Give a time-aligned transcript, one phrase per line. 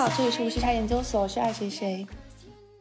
[0.00, 2.06] 好这里是无时差研究所，我是爱谁谁。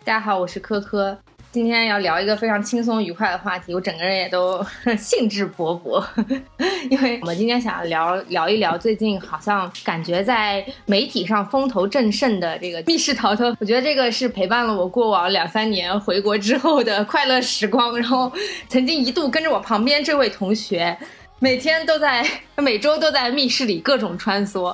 [0.06, 1.20] 大家好，我是科科。
[1.52, 4.66] 今天要聊一个非常轻松愉快的话题，我整个人也都
[4.98, 6.02] 兴致勃勃，
[6.90, 13.54] 因为我们今天想要聊聊一聊最近好像感觉在媒体上风头正盛的这个密室逃脱。
[13.60, 17.98] 我觉得这个是陪伴了我过往两三年回国之后的快乐时光。
[17.98, 18.32] 然后
[18.70, 20.98] 曾经一度跟着我旁边这位同学，
[21.40, 22.26] 每天都在
[22.56, 24.74] 每周都在密室里各种穿梭。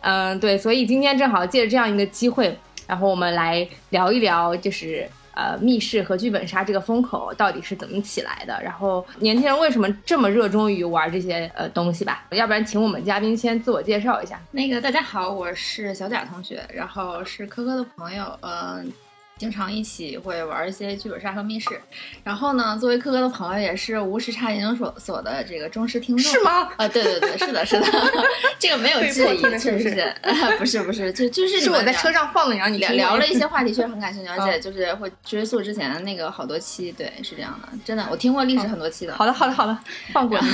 [0.00, 8.60] 嗯，对，所以今天正好借着这样一个机会，然后我们来聊一聊，就是呃，密室和剧本杀这个风口到底是怎么起来的？
[8.62, 12.24] 然后年轻人为什么这么热衷于玩这些呃东西吧？
[12.30, 14.40] 要不然请我们嘉宾先自我介绍一下。
[14.50, 18.92] 那个大家好，我是小贾同学，然后是科科的朋友，嗯。
[19.40, 21.80] 经常一起会玩一些剧本杀和密室，
[22.22, 26.68] 然后呢，作为科哥的朋友，也是无时差研究所所的这个忠实听众，是吗？
[26.76, 27.86] 啊，对对对，是的，是的，
[28.60, 30.14] 这个没有质疑，是 不是？
[30.58, 39.14] 不是不是，就就是是我在车上放的，然后你聊聊了一些 话题，确实很感兴趣，而且就是会追溯之前那个好多期，对，是这样的，真的，我听过历史很多期的。
[39.14, 39.78] 好的好的好的，
[40.12, 40.46] 放过你。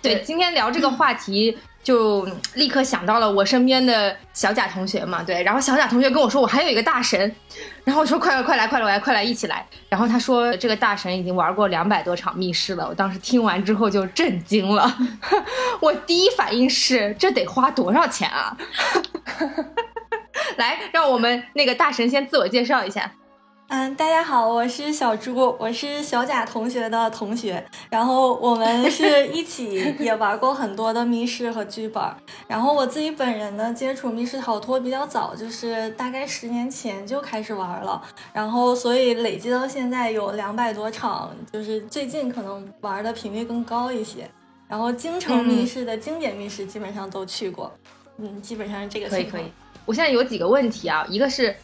[0.00, 1.58] 对，今天聊这个话题。
[1.86, 7.32] 就立刻想到了我身边的小贾同学嘛，对，然后小贾同学跟我说我还有一个大神，
[7.84, 14.92] 然后我说快快快来快来快来一起来，然后他说这个大神已经玩过两百多场密室了，我当时听完之后就震惊了，
[15.78, 18.56] 我第一反应是这得花多少钱啊？
[20.58, 23.12] 来，让我们那个大神先自我介绍一下。
[23.68, 32.00] 嗯，大家好，我是小朱，我是小贾同学的同学，然后我们是 一起也玩过很多的密室和剧本，
[32.46, 38.00] 然后我自己本人呢接触密室逃脱比较早，就是大概十年前就开始玩了，
[38.32, 44.30] 然后所以累计到现在有两百多场，就是最近可能玩的频率更高一些，
[44.68, 47.72] 然后京城密室的经典密室基本上都去过，
[48.18, 49.50] 嗯，基本上是这个可以可以，
[49.84, 51.56] 我现在有几个问题啊，一个是。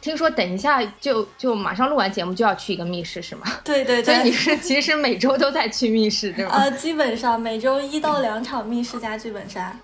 [0.00, 3.46] 听说等一下就就马上录完节目就要去一个密室是吗？
[3.62, 6.52] 对对对，所以你是其实每周都在去密室对吗？
[6.54, 9.76] 呃，基本上每周一到两场密室加剧本杀。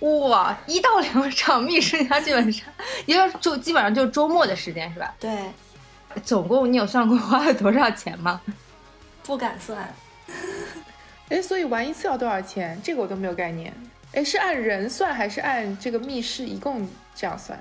[0.00, 2.64] 哇，一到两场密室加剧本杀，
[3.06, 5.14] 因为就基本上就周末的时间是吧？
[5.18, 5.30] 对。
[6.24, 8.40] 总共你有算过花了多少钱吗？
[9.22, 9.94] 不敢算。
[11.28, 12.80] 哎，所以玩一次要多少钱？
[12.82, 13.72] 这个我都没有概念。
[14.12, 17.60] 哎，是按人算还是按这个密室一共这样算？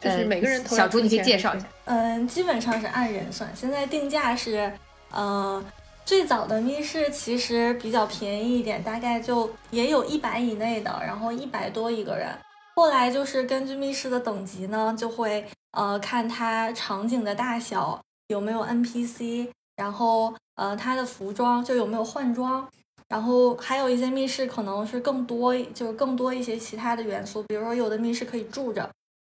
[0.00, 1.66] 就是每个人小朱，你可以介绍一下。
[1.86, 3.50] 嗯，基本上是按人算。
[3.54, 4.72] 现在定价是，
[5.10, 5.62] 呃，
[6.04, 12.28] 最早的密室其实比较便宜一点，大概就也有一百以内的，然后一百多一个人。
[12.76, 22.68] 后来就是根据密室的等级呢，就会呃看它场景的大小，有没有 NPC，然后呃它的服装就有没有换装，
[23.08, 28.88] 然后还有一些密室可能是更多，就是更多一些其他的元素，比如说有的密室可以住着。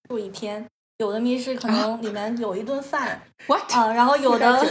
[0.10, 0.66] 住一天，
[0.98, 3.22] 有的密室可能里面有一顿饭，
[3.72, 4.66] 啊，然后有的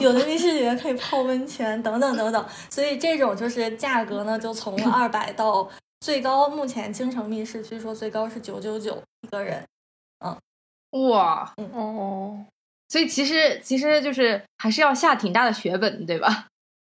[0.00, 5.68] 有的密室里面可以泡温泉等等等等，所以这种就是价格呢，就从 二百到
[6.00, 9.62] 最高，目前京城密室据说最高是九九九一个人，
[10.24, 10.36] 嗯，
[11.10, 12.44] 哇，哦，
[12.88, 16.46] 所以其实其实就是还是要下挺大的血本，对吧？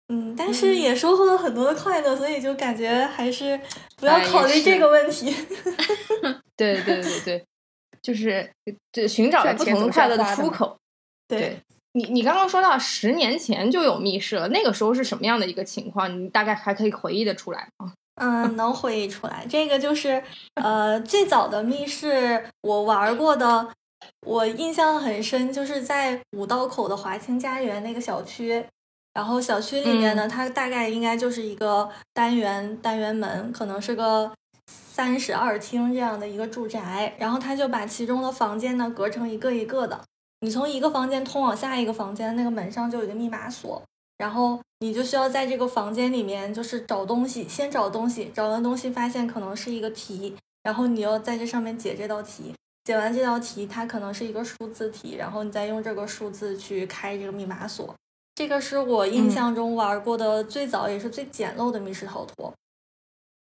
[0.07, 3.59] 嗯，但是也收获了很多的快乐，所以就感觉还是
[3.97, 5.35] 不要考虑这个问题。
[6.55, 7.45] 对对对对。
[8.03, 8.47] 就是
[8.91, 10.77] 就寻找不同快乐的出口。
[11.27, 11.57] 对
[11.93, 16.21] 你，你刚刚说到十年前就有密室了，那个时候是什么样的一个情况？
[16.21, 17.93] 你大概还可以回忆的出来吗？
[18.15, 19.45] 嗯，能回忆出来。
[19.49, 20.21] 这个就是
[20.55, 23.69] 呃，最早的密室我玩过的，
[24.27, 28.65] 我印象很深，就是在五道口的华清家园那个小区。
[29.13, 34.31] 然后小区里面呢，它大概应该就是一个单元单元门，可能是个。
[34.95, 39.99] 三室二厅这样的一个住宅，然后他就把其中的房间呢隔成一个一个的，
[40.41, 43.81] 你从一个房间通往下一个房间，那个门上就有一个密码锁，
[44.19, 52.53] 然后你就需要在这个房间里面就是找东西，先找东西，找完东西发现可能是一个题，然后你要在这上面解这道题，
[52.83, 57.95] 解完这道题它可能是一个数字题，然后你再用这个数字去开这个密码锁，
[58.35, 62.53] 这个是我印象中玩过的最早也是最简陋的密室逃脱。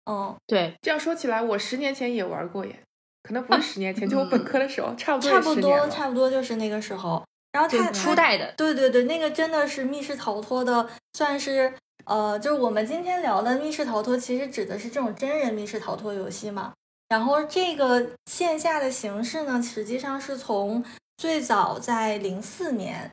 [0.10, 2.80] 嗯，对，这样说起来，我十年前也玩过耶，
[3.24, 7.22] 可能不是十年前，就我本科的时候，差不多差不多差不多就是那个时候。
[7.52, 11.74] 然后它初代的，对对对，那个真的是密室逃脱的，算是
[12.06, 16.72] 呃，就是我们今天聊的密室逃脱，其实指的是这种真人密室逃脱游戏嘛。
[17.10, 20.84] 然后这个线下的形式呢，实际上是从
[21.18, 23.10] 最早在零四年，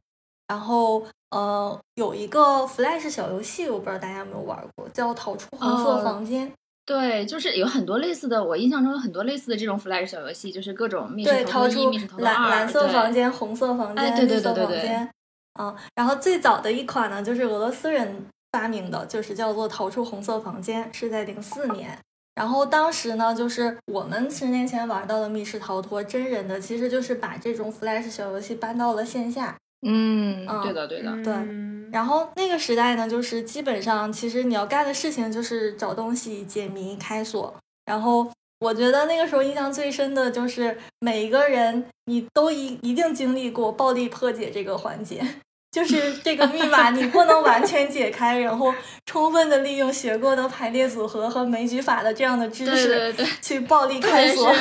[0.49, 6.49] 然后呃有一个 Flash 小游戏，我不知道大家有没有玩过，叫《逃出红色房间》。
[6.86, 15.10] 对，就是有很多类似的，我印象中有很多类似的这种 Flash 小游戏，就是各种密室，逃脱一、密室逃脱蓝二，蓝色房间、红色房间、哎对对绿色对对对房间。
[15.58, 21.98] 嗯，然后最早的一款呢，就是俄罗斯人发明的，就是叫做“逃出红色房间”，是在零四年。
[22.34, 29.56] 然后当时呢，就是我们十年前玩到的密室逃脱真人的，其实就是把这种 Flash 小游戏搬到了线下。
[29.84, 31.32] 嗯，对的对的，对。
[31.32, 37.54] 嗯然后那个时代呢，就是基本上其实你要干的事情就是找东西、解谜、开锁。
[37.84, 38.28] 然后
[38.58, 45.25] 我觉得那个时候印象最深的就是每一个人你都一一定经历过暴力破解这个环节，
[45.74, 48.72] 就是这个密码你不能完全解开， 然后
[49.06, 53.26] 充分的利用学过的排列组合和枚举法的这样的知识对对。
[53.42, 54.54] 去暴力开锁。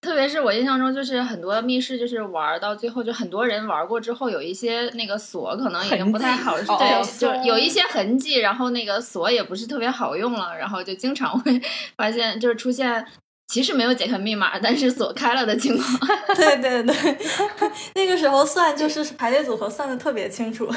[0.00, 11.60] 特别是我印象中，就是很多密室，就是玩到最后，就很多人玩过之后，有一些那个锁可能已经不太好， 对，就有一些痕迹，然后那个锁也不是特别好用了，然后就经常会
[11.98, 13.04] 发现，就是出现
[13.50, 15.98] 其实没有解开密码，但是锁开了的情况。
[16.36, 17.18] 对对对，
[17.96, 20.72] 那个时候算就是排列组合算的特别清楚。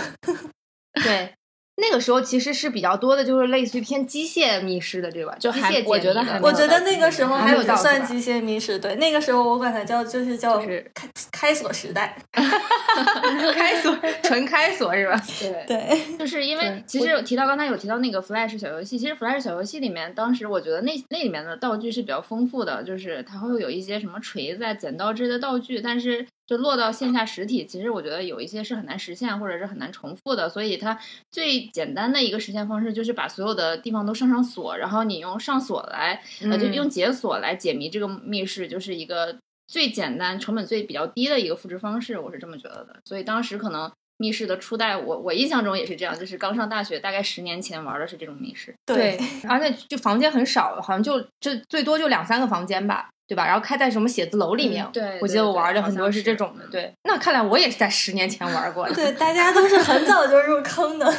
[1.03, 1.33] 对。
[1.75, 5.35] 那个时候其实是比较多的，就是类似于偏机械密室的，对吧？
[5.39, 12.15] 就还机械我觉得还我觉得那个时候还有到还不算机械密室，对，那个时候我管它叫就是叫就是开开锁时代。
[13.55, 15.19] 开锁，纯开锁是吧？
[15.39, 30.99] 对， 对，就是因为其实有提到刚才有提到那个 Flash 小游戏，其实 Flash 小游戏里面，当时我觉得那那里面的道具是比较丰富的，就是它会有一些什么锤子、啊、剪刀之类的道具，但是就落到线下实体，其实我觉得有一些是很难实现或者是很难重复的，所以它
[31.31, 39.37] 最简单的一个实现方式就是把所有的地方都上上锁，然后你用上锁来，呃，就嗯用解锁来解谜这个密室，就是一个
[39.67, 42.97] 最简单、成本最比较低的一个复制方式，我是这么觉得的。
[43.05, 48.75] 所以当时可能密室的初代，我我印象中也是这样，就是刚上大学，大概十年前玩的是这种密室。
[48.85, 49.17] 对，
[49.47, 53.45] 而且就房间很少，好像就这最多就两三个房间吧，对吧？
[53.45, 56.65] 然后开在什么写字楼里面，嗯对我记得我玩的很多是这种的。
[56.67, 58.93] 对，那看来我也是在十年前玩过的。
[58.95, 61.13] 对，大家都是很早就入坑的。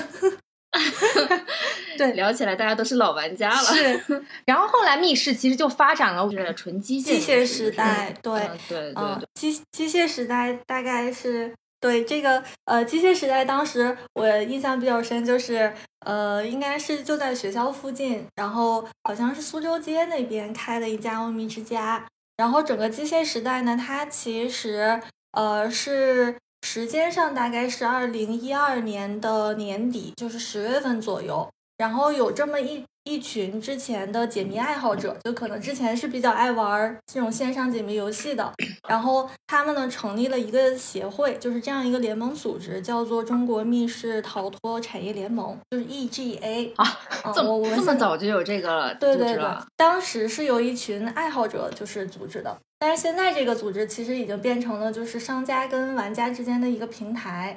[1.96, 3.56] 对聊起来大家都是老玩家了。
[3.56, 4.02] 是，
[4.46, 11.54] 然后后来密室其实就发展了，是纯机械机械时代，对，嗯对对，，机机械时代大概是
[11.84, 15.70] 对这个呃机械时代，当时我印象比较深，就是
[16.00, 22.02] 呃应该是就在学校附近，然后好像是苏州街那边开了一家欧米之家，
[22.38, 24.98] 然后整个机械时代呢，它其实
[25.32, 38.52] 呃是时间上大概是二零一二年的年底，就是十月份左右，然后有这么一一群之前的解谜爱好者，就可能之前是比较爱玩这种线上解谜游戏的，
[38.88, 47.00] 然后他们呢成立了一个协会，就是这样一个联盟组织，叫做中国密室逃脱产业联盟，就是 EGA 啊。
[47.24, 57.56] 嗯这么这么我我们现在早就有这个对对对组织了，，当时是由一群爱好者就是组织的，但是现在这个组织其实已经变成了就是商家跟玩家之间的一个平台。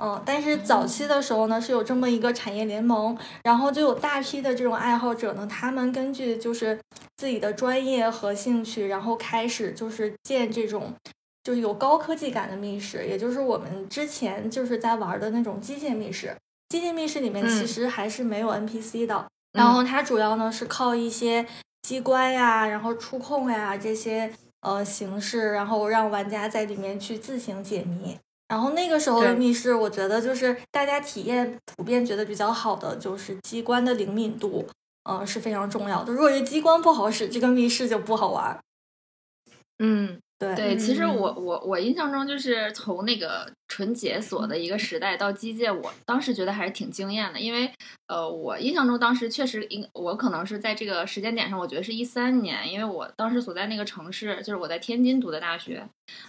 [0.00, 6.78] 嗯，但是早期的时候呢，是有这么一个产业联盟，然后就有大批的这种爱好者呢，他们根据就是
[7.16, 10.94] 自己的专业和兴趣，然后开始就是建这种
[11.42, 16.34] 就是有高科技感的密室，也就是我们之前就是在玩的那种机械密室。
[16.68, 21.46] 机械密室里面其嗯实还是没有 NPC 的，然后它主要呢是靠一些
[21.82, 24.30] 机关呀，然后触控呀这些
[24.60, 28.16] 呃形式，然后让玩家在里面去自行解谜。
[28.48, 34.66] 然后那个时候的密室，我觉得就是大家体验普遍觉得比较好的，就是机关的灵敏度，
[35.04, 36.12] 呃是非常重要的。
[36.12, 38.60] 如果是机关不好使，这个密室就不好玩儿。
[39.80, 47.70] 嗯，对对，其实嗯我我我印象中就是从那个纯解锁的一个时代到机械，我当时觉得还是挺惊艳的，因为
[48.08, 55.86] 呃，我印象中当时确实应我可能是在这个时间点上，我觉得是一三年，因为我当时所在那个城市就是我在天津读的大学，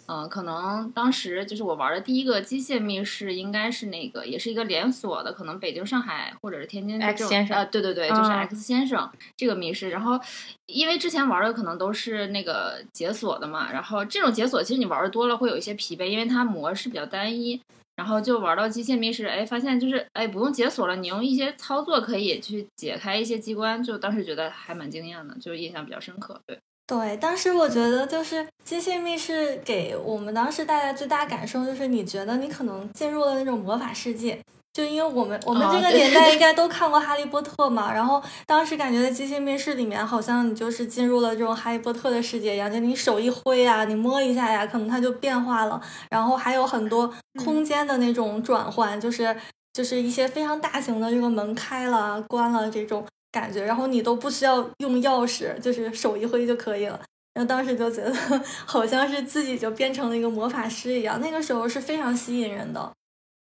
[0.08, 10.20] 嗯、可能当时就是我玩的第一个机械密室应该是那个也是一个连锁的，可能北京、上海或者是天津就 X 这种先生呃，对对对，就是嗯 X 先生这个密室，然后
[10.66, 17.62] 因为之前玩的可能都是那个解锁的嘛，然后这种解锁其实你玩的多了会有一些疲惫，因为它模式比较单一。
[18.00, 26.40] 然后就玩到机械密室，哎，发现就是哎不用解锁了，你用一些操作可以去解开一些机关，就当时觉得还蛮惊艳的，就印象比较深刻。
[26.48, 34.40] 对，对，当时我觉得就是机械密室给我们当时带来最大感受就是，你觉得你可能进入了那种魔法世界。
[34.80, 45.82] 就因为我们我们哦这个年代应该都看过《哈利波特》嘛，然后当时感觉在机械面试里面，好像你就是进入了这种哈利波特的世界一样，就你手一挥啊，你摸一下呀，可能它就变化了。
[46.10, 49.36] 然后还有很多空间的那种转换，就是
[49.74, 56.98] 就是一些非常大型的这个门开了关了这种，感觉，然后你都不需要用钥匙，就是手一挥就可以了。
[57.34, 58.14] 然后当时就觉得
[58.66, 62.90] 好像是自己就变成了一个魔法师一样，那个时候是非常吸引人的。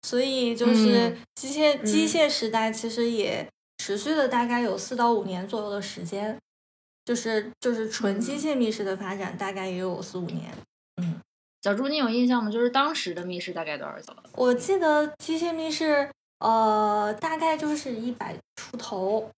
[0.07, 3.45] 所以就是机械机械时代其实也
[3.79, 6.39] 持续了大概有四到五年左右的时间，
[7.05, 10.53] 就是就是纯机械密室的发展大概也有四五年。
[11.03, 11.21] 嗯，
[11.61, 12.49] 小朱，你有印象吗？
[12.49, 14.15] 就是当时的密室大概多少钱？
[14.35, 16.09] 我记得机械密室
[16.39, 19.29] 呃大概就是一百出头。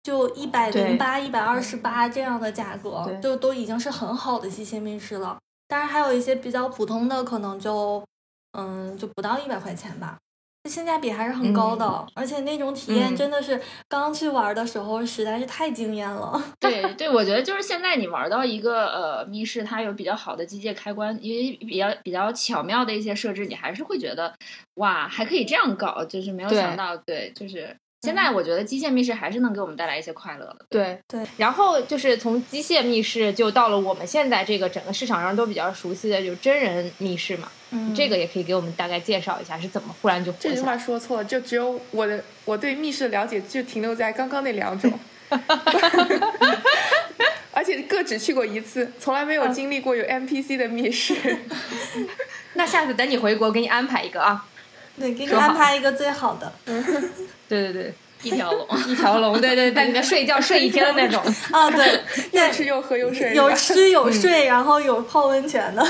[0.00, 5.38] 就一百零八、一百二十八这样的价格，就都已经是很好的机械密室了。
[5.66, 8.02] 当然，还有一些比较普通的，可能就
[8.52, 10.16] 嗯，就不到一百块钱吧。
[10.68, 16.38] 性价比还是很高的，而且那种体验真的是刚去玩的时候实在是太惊艳了。
[16.60, 24.34] 对对，我觉得就是现在你玩到一个呃密室，它有比较好的机械开关，因为比较比较巧妙的一些设置，你还是会觉得
[24.74, 27.74] 哇，还可以这样搞，就是没有想到，对，就是。
[28.02, 30.58] 现在我觉得机械密室还是能给我们带来一些快乐的。
[30.68, 37.50] 对对，然后就是从机械密室就到了我们现在这个整个市场上都比较熟悉的，就是真人密室嘛。
[37.70, 44.90] 嗯，这个也可以给我们大概介绍一下是怎么忽然就这句话说错了，就只有我的我对密室的了解就停留在刚刚那两种
[47.52, 51.16] 而且各只去过一次，从来没有经历过有 NPC 的密室。
[52.54, 54.46] 那下次等你回国，给你安排一个啊。
[54.98, 56.52] 对，给你安排一个最好的。
[57.48, 61.22] 对对对，一条龙， 一条龙，对对，在里面睡觉睡一天的那种。
[61.52, 62.00] 啊，对，
[62.32, 65.86] 又吃又喝又睡，有吃有睡，然后有泡温泉的。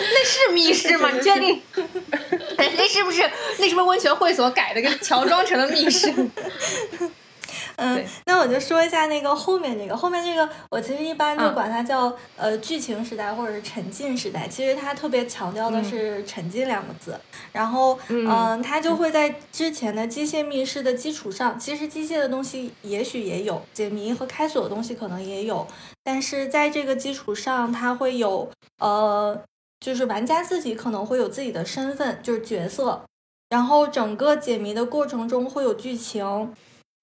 [0.00, 1.10] 那是密室吗？
[1.12, 1.60] 你确定？
[2.56, 3.22] 那是不是
[3.58, 6.12] 那是不是温泉会所改的，给乔装成了密室？
[7.78, 14.48] 嗯，那我就说一下那个后面这个，后面这个我其实一般就管它叫呃剧情时代或者是沉浸时代。
[14.48, 17.18] 其实它特别强调的是沉浸两个字。
[17.52, 25.64] 然后嗯，它就会在之前的机械密室的基础上，其实机械的东西也许也有，解谜和开锁的东西可能也有，
[26.02, 29.40] 但是在这个基础上，它会有呃，
[29.78, 33.04] 就是玩家自己可能会有自己的身份，就是角色。
[33.50, 36.52] 然后整个解谜的过程中会有剧情。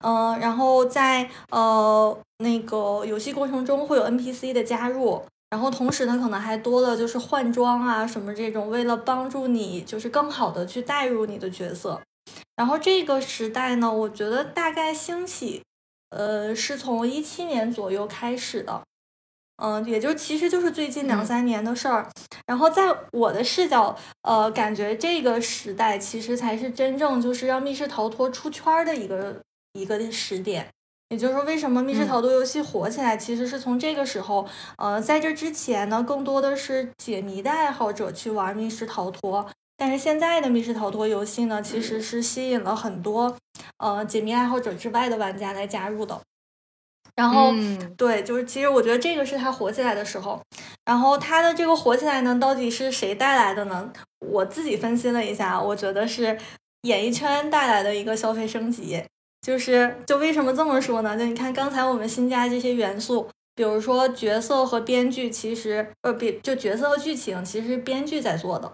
[0.07, 5.19] 嗯，然后在呃那个游戏过程中会有 NPC 的加入，
[5.49, 11.99] 然后同时呢，可能还多了就是换装啊什么这种，为了帮助你就是更好的去带入你的角色。
[12.55, 15.63] 然后这个时代呢，我觉得大概兴起，
[16.11, 18.83] 呃，是从一七年左右开始的，
[19.57, 22.07] 嗯，也就其实就是最近两三年的事儿。
[22.45, 29.41] 然后在我的视角，呃，感觉这个时代其实才是真正就是让密室逃脱出圈的一个。
[29.75, 30.67] 一个时点，
[31.09, 34.47] 也就是说，为什么密室逃脱游戏火起来，其实是从这个时候。
[34.77, 43.37] 呃，在这之前呢，更多的是解谜的爱好者去玩密室逃脱，但是现在的密室逃脱游戏呢，其实是吸引了很多
[43.77, 46.19] 呃解谜爱好者之外的玩家来加入的。
[47.15, 47.53] 然后，
[47.95, 50.41] 对，就是其实我觉得这个是它火起来的时候。
[50.85, 53.91] 然后它的这个火起来呢，到底是谁带来的呢？
[54.19, 56.37] 我自己分析了一下，我觉得是
[56.81, 59.03] 演艺圈带来的一个消费升级。
[59.45, 61.15] 就是，就为什么这么说呢？
[61.15, 68.71] 就你看刚才我们新加这些元素，比如说角色和编剧，其实呃，比就角色和剧情，其实是编剧在做的。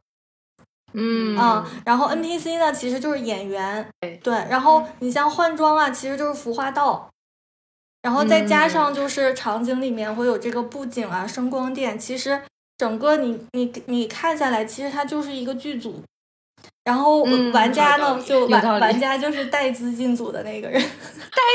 [0.93, 3.85] 嗯啊，然后 NPC 呢，其实就是演员。
[4.23, 7.09] 对，然后你像换装啊，其实就是服化道，
[8.01, 12.41] 然后再加上就是场景里面会有这个布景啊、声光电，其实
[12.77, 16.01] 整个你你你看下来，其实它就是一个剧组。
[16.83, 17.21] 然后
[17.53, 20.87] 玩家呢，就玩玩家就是带资进组的那个人， 带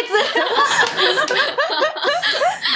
[0.06, 0.14] 资，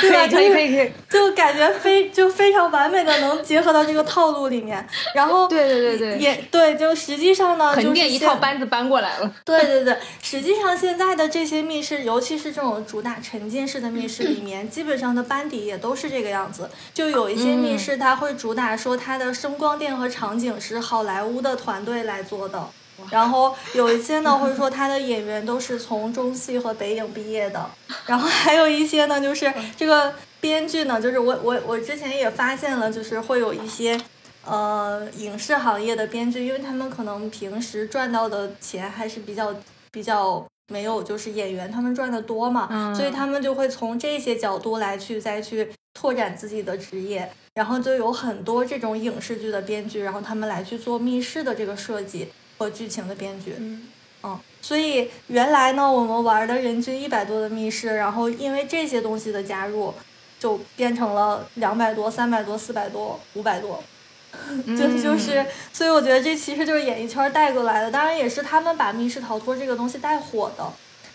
[0.01, 0.27] 对吧？
[0.29, 4.85] 可以可以可以，就感觉非就非常完美的能结合到这个套路里面。
[5.15, 9.33] 然后对对对对，也对，就实际上呢，就是一套班子搬过来了。
[9.45, 16.69] 对对对，实际上现在的这些密室，尤其是这种主打沉浸式的密室里面，基本上的班底也都是这个样子。
[16.93, 22.41] 就有一些密室，它会主打说它的声光电和场景是好莱坞的团队来做。
[22.51, 22.69] 的，
[23.11, 27.71] 然后有一些呢，或者说他的演员都是从中戏和北影毕业的，
[28.07, 34.01] 然后还有一些呢，就是这个编剧呢，就是我我我之前也发现了，就是会有一些
[34.45, 39.55] 呃影视行业的编剧，因为他们可能平时赚到的钱还是比较
[39.91, 47.31] 比较没有就是演员他们赚的多嘛，所以他们就会从这些角度来去再去拓展自己的职业。
[47.55, 53.55] 然后就有很多这种影视剧的编剧，然后他们来去做密室的这个设计和剧情的编剧。
[53.59, 53.89] 嗯，
[54.23, 59.93] 嗯，所以原来呢，我们玩的人均一百多的密室，然后因为这些东西的加入，
[60.39, 63.83] 就变成了两百多、三百多、四百多、五百多。
[64.77, 70.65] 就就是，所以我觉得这其实就是演艺圈带过来的，当然也是他们把密室逃脱这个东西带火的。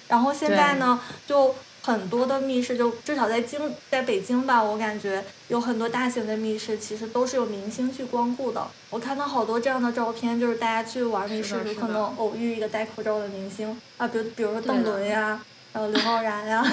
[0.08, 8.68] 然后现在呢，就很多的密室，就至少在京，在北京吧，我感觉有很多大型的密室，其实都是有明星去光顾的。
[8.90, 15.40] 我看到好多这样的照片，就是大家去玩密室，可能偶遇一个戴口罩的明星啊，比如比如说邓伦呀。
[15.76, 16.64] 还有刘昊然呀，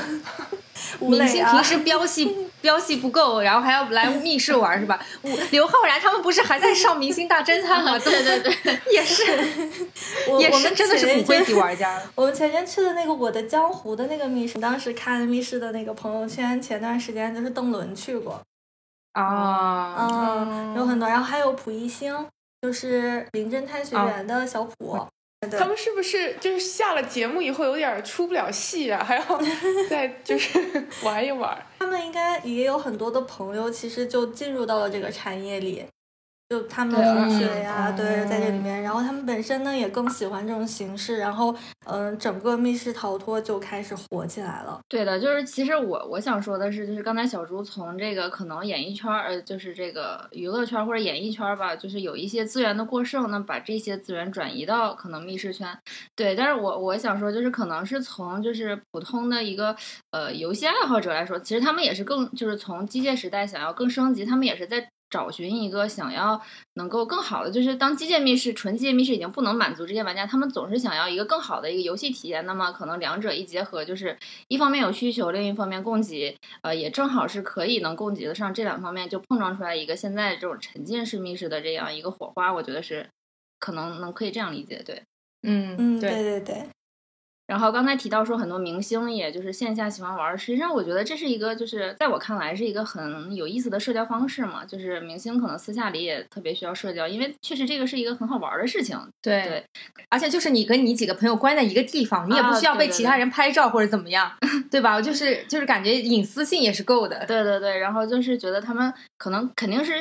[1.01, 5.05] 明星平时飙戏 飙戏不够，然后还要来密室玩是吧？
[5.51, 7.99] 刘昊然他们不是还在上《明星大侦探》吗？
[8.01, 9.25] 对对对，也是，
[10.39, 12.01] 也是真的是骨灰级玩家。
[12.15, 18.41] 我们前天去的那个《我的江湖》的那个密室，当时看密室的那个朋友圈，前段时间就是邓伦去过
[19.15, 22.15] 啊，嗯，有很多，然后还有蒲熠星，
[22.63, 25.05] 就是《名侦探学员》的小蒲。
[25.51, 29.03] 他们是不是就是下了节目以后有点出不了戏啊？
[29.05, 29.41] 还要
[29.91, 30.59] 再就是
[31.03, 31.57] 玩一玩？
[31.81, 35.85] 他们应该也有很多的朋友，其实就进入到了这个产业里。
[36.53, 41.57] 就他们的同学呀，对，在这里面，然后他们本身呢也更喜欢这种形式，然后
[41.87, 44.79] 嗯，整个密室逃脱就开始火起来了。
[44.87, 55.67] 对的，就是其实我我想说的是，就是刚才小朱从这个可能演艺圈呃，就是这个娱乐圈或者演艺圈吧，就是有一些资源的过剩，那把这些资源转移到可能密室圈。
[56.15, 59.75] 对，但是我我想说，就是可能是从就是普通的一个
[60.11, 64.87] 呃游戏爱好者来说，其实他们也是更就是从机械时代想要更升级，他们也是在。
[65.13, 66.41] 找寻一个想要
[66.75, 72.47] 能够更好的，就是当机械密室、纯机械密室已经不能满足这些玩家，他们总是想要一个更好的一个游戏体验。
[72.47, 74.17] 那么可能两者一结合，就是
[74.49, 82.51] 一方面有需求，另一方面供给，呃，也正好是可以能供给得上这两方面，就碰撞出来一个现在这种沉浸式密室的这样一个火花。
[82.51, 83.07] 我觉得是
[83.59, 85.03] 可能能可以这样理解，对，
[85.43, 86.67] 嗯嗯，对对对。
[87.53, 94.65] 然后刚才提到说很多明星也就是线下喜欢玩，实际上我觉得这是一个就是在我看来是一个很有意思的社交方式嘛。
[94.65, 98.99] 就是明星可能私下里也特别需要社交，因为确实这个是一个很好玩的事情。
[99.21, 99.65] 对对，
[100.09, 104.33] 而且就是你跟你几个朋友关在一个地方，你也不需要被其他人拍照或者怎么样，
[104.71, 104.99] 对吧？
[105.03, 107.27] 就是就是感觉隐私性也是够的。
[107.27, 109.93] 对对对，然后就是觉得他们可能肯定是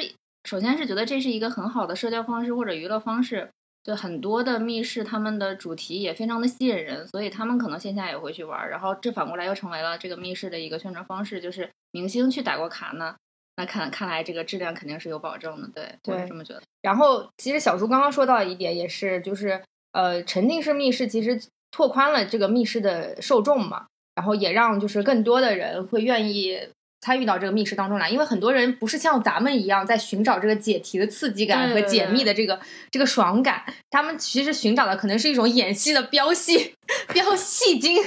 [0.45, 3.49] 首先是觉得这是一个很好的社交方式或者娱乐方式。
[3.84, 8.70] 就很多的密室，他们的主题也非常的吸引人，所以他们可能线下也会去玩。
[8.70, 13.15] 然后这反过来又成为了这个密室的一个宣传方式，就是明星去打过卡呢，
[13.58, 15.70] 那看看来这个质量肯定是有保证的。
[15.74, 16.62] 对，我是这么觉得。
[16.82, 19.63] 然后其实小朱刚刚说到一点，也是就是
[19.94, 21.41] 呃，沉浸式密室其实
[21.72, 26.60] 拓宽了这个密室的受众嘛，然后也让就是更多的人会愿意。
[27.02, 32.60] 参与到这个密室当中来，因为很多人不是像咱们一样在寻找这个解题的刺激感和解密的这个
[32.92, 36.76] 这个爽感，他们其实寻找的可能是一种演戏的飙戏、
[37.12, 37.98] 飙戏精，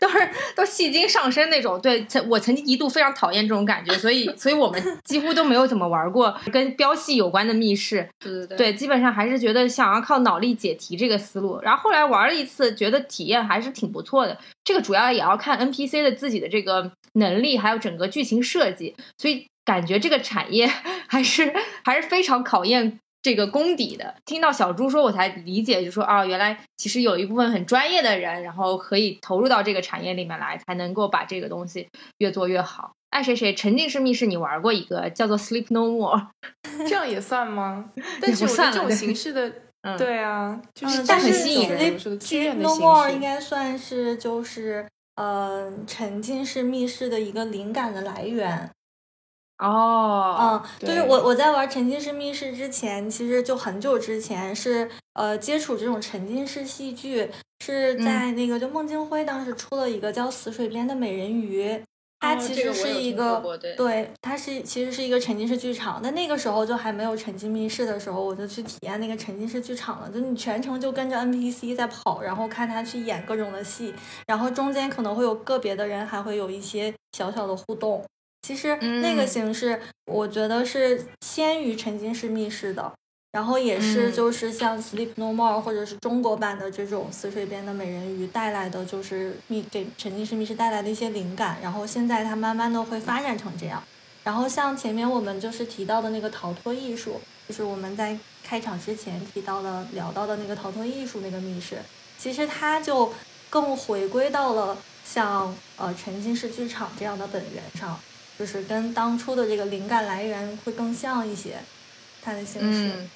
[0.00, 1.78] 都是都戏精上身那种。
[1.80, 8.08] 对，曾我曾经一度非常讨厌这种感觉，所以所以我们几乎都没有怎么玩过跟飙戏有关的密室。
[8.18, 11.60] 对对对，对，基本上还是觉得想要靠脑力解题这个思路。
[11.60, 14.38] 然后后来玩了一次，觉得体验还是挺不错的。
[14.64, 18.38] 这个主要也要看 NPC 的自己的这个能力，还有整个剧情。
[18.42, 20.66] 设计，所以感觉这个产业
[21.06, 21.52] 还是
[21.84, 24.14] 还是非常考验这个功底的。
[24.24, 32.92] 听到小猪说，我才理解，就说啊，原来其实有一部分很专业的人，然后可以投入到这个产业里面来，才能够把这个东西越做越好。
[33.10, 36.28] 爱谁谁沉浸式密室，你玩过一个叫做 Sleep No More，
[36.88, 37.90] 这样也算吗？
[38.20, 44.86] 但是我觉得这种形式的，嗯对啊，就是但是 Sleep No More 应该算是就是。
[45.20, 48.70] 嗯，沉浸式密室的一个灵感的来源。
[49.58, 57.28] 哦，嗯，就是我我在玩沉浸式密室之前，其实就很久之前是呃接触这种沉浸式戏剧，
[57.64, 61.68] 是在那个就孟京辉当时出了一个叫《死水边的美人鱼》。
[62.20, 63.40] 它其实是一个，
[63.76, 66.00] 对，它是其实是一个沉浸式剧场。
[66.02, 70.10] 但那个时候就还没有沉浸密室的时候，我就去体验那个沉浸式剧场了。
[70.10, 73.94] 就你全程就跟着 NPC 在跑，然后看他去演各种的戏，
[74.26, 78.04] 然后中间可能会有个别的人还会有一些小小的互动。
[78.42, 82.92] 其实那个形式，我觉得是先于沉浸式密室的。
[83.30, 91.58] 然后也是，就是像《Sleep No More》或者是中国版的这种《死水边的美人鱼》带来的，就是密给沉浸式密室带来的一些灵感。
[91.62, 93.82] 然后现在它慢慢的会发展成这样。
[94.24, 101.76] 然后像前面我们就是提到的那个逃脱艺术，就是我们在开场之前提到的聊到的那个逃脱艺术那个密室，
[102.18, 103.12] 其实它就
[103.50, 107.98] 更回归到了像呃沉浸式剧场这样的本源上，
[108.38, 111.58] 就是跟当初的这个灵感来源会更像一些，
[112.22, 112.92] 它的形式。
[112.94, 113.10] 嗯，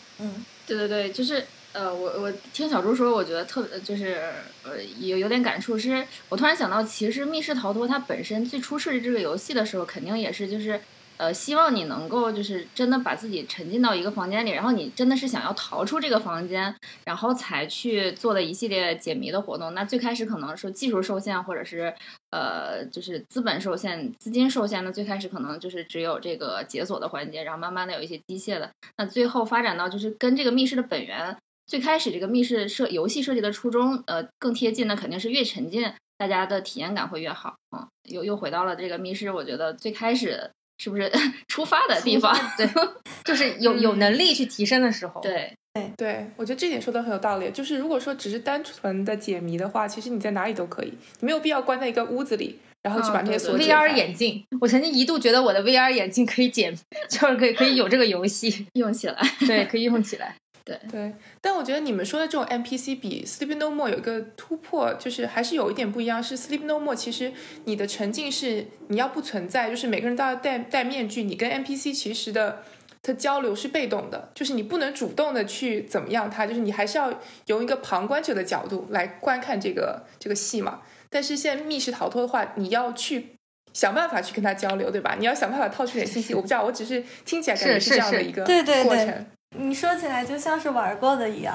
[0.67, 4.23] 对对对，就是呃，我我听小猪说，我觉得特别就是
[4.63, 5.79] 呃有有点感触。
[5.79, 10.81] 是我突然想到，其实密室逃脱它本身最初设计这个游戏的时候，肯定也是就是
[11.19, 19.73] 呃，希望你能够就是真的把自己沉浸到一个房间里，然后你真的是想要逃出这个房间，然后才去做的一系列解谜的活动。
[19.75, 21.95] 那最开始可能是技术受限，或者是
[22.31, 24.85] 呃，就是资本受限、资金受限。
[24.85, 28.69] 那最开始可能就是只有这个解锁的环节，然后慢慢的有一些机械的。
[28.97, 37.55] 那最后发展到就是跟这个密室的本源，最开始这个密室设游戏设计的初衷，呃，更贴近的肯定是越沉浸，大家的体验感会越好。
[37.77, 40.51] 嗯，又又回到了这个密室，我觉得最开始。
[40.79, 41.11] 是不是
[41.49, 42.35] 出发的地方？
[42.57, 42.69] 对，
[43.25, 45.21] 就是有有能力去提升的时候。
[45.21, 47.51] 对对对，我觉得这点说的很有道理。
[47.51, 53.59] 就是如果说只是单纯的解谜的话，其实你在哪里都可以，你没有必要关在一个屋子里，然后去把那些锁。
[53.59, 56.73] VR 眼镜，我曾经一度觉得我的 VR 眼镜可以解，
[57.09, 59.17] 就是可以可以有这个游戏用起来。
[59.47, 60.37] 对，可以用起来。
[60.65, 66.23] 对对，但我觉得你们说的这种 NPC 比 Sleep No More 有一个突破，就是还是有一点不一样。
[66.23, 67.33] 是 Sleep No More，其实
[67.65, 72.63] 你的沉浸是你要不存在，就是每个人都要戴戴面具，你跟 NPC 其实的
[73.03, 77.13] 他交流是被动的，就是你不能主动的去怎么样他，就是你还是要
[77.47, 80.83] 由一个旁观者的角度来观看这个这个戏嘛。
[81.11, 83.37] 但是现在密室逃脱的话，你要去
[83.73, 85.17] 想办法去跟他交流，对吧？
[85.19, 86.33] 你要想办法套出点信息。
[86.35, 88.45] 我不知道，我只是听起来感觉是这样的一个
[88.85, 89.27] 过程。
[89.55, 91.55] 你说起来就像是玩过的一样，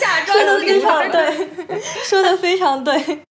[0.00, 3.22] 假装的非常对，说的非常对。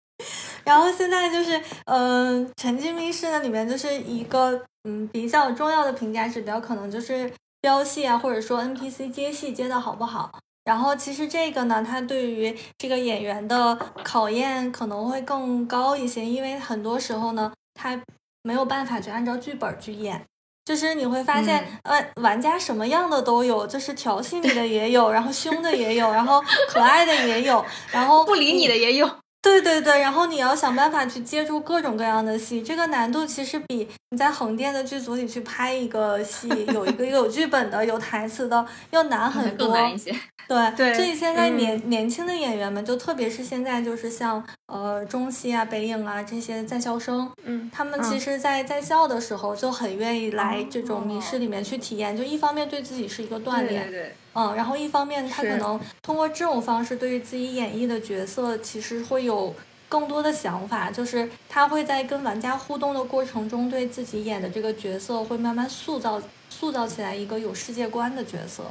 [0.64, 10.32] 然后现在就是，嗯，沉浸密室呢里面就是一个嗯比较重要的评价指标，可能就是标戏啊，或者说 NPC 接戏接的好不好。
[10.64, 18.02] 然后其实这个呢，它对于这个演员的考验可能会更高一些，因为很多时候呢，他
[18.42, 20.24] 没有办法去按照剧本去演。
[20.66, 29.08] 就是你会发现，呃，玩家什么样的都有，就是调戏你的也有，然后凶的也有，然后可爱的也有，然后不理你的也有。
[29.46, 39.68] 对对对，然后你要想办法去接住各种各样的戏，这个难度其实比你在横店的剧组里去拍一个戏，有一个 有剧本的、有台词的要难很多。
[39.78, 40.12] 难一些。
[40.48, 53.90] 对，所以现在年年轻的演员们，就特别是现在就是像呃中戏啊、北影啊这些在校生，嗯，他们其实，在在校的时候就很愿意来这种密室里面去体验，就一方面对自己是一个锻炼。
[53.90, 54.16] 对对。
[54.36, 59.56] 嗯，然后一方面他可能通过这种方式，对于自己演绎的角色，其实会有
[59.88, 68.66] 更多的想法，就是他会在跟玩家互动的过程中，对自己演的这个角色会慢慢塑造塑造起来一个有世界观的角色。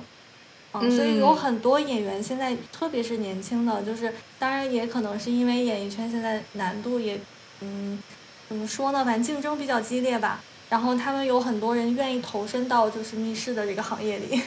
[0.74, 7.18] 嗯，所以有很多演员现在，特别是年轻的，就是当然也可能是因为演艺圈现在难度也，
[7.60, 7.98] 嗯，
[8.48, 10.42] 怎么说呢，反正竞争比较激烈吧。
[10.68, 14.42] 然后他们有很多人愿意投身到就是密室的这个行业里。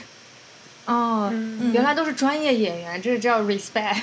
[0.88, 1.30] 哦，
[1.74, 3.98] 原来都是专业演员，这是叫 respect。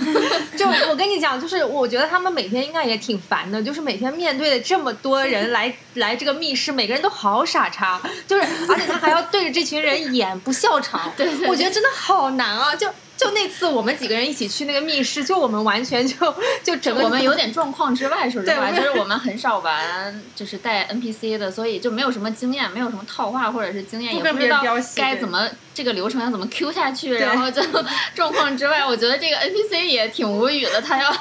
[0.56, 12.88] 就我跟你讲，就是我觉得他们每天应该也挺烦的，就是每天面对的这么多人来 来这个密室，每个人都好傻叉，就是而且他还要对着这群人演不笑场， 对，我觉得真的好难啊，就。
[13.16, 16.14] 就那次我们几个人一起去那个密室，就我们完全就
[16.62, 24.62] 就整个我们有点状况之外，说实话，就是我们很少玩，就是带 NPC 的，所以就没有什么经验，没有什么套话或者是经验，也不知道
[24.94, 27.62] 该怎么这个流程要怎么 Q 下去，然后就
[28.16, 31.14] 状况之外，我觉得这个 NPC 也挺无语的，他要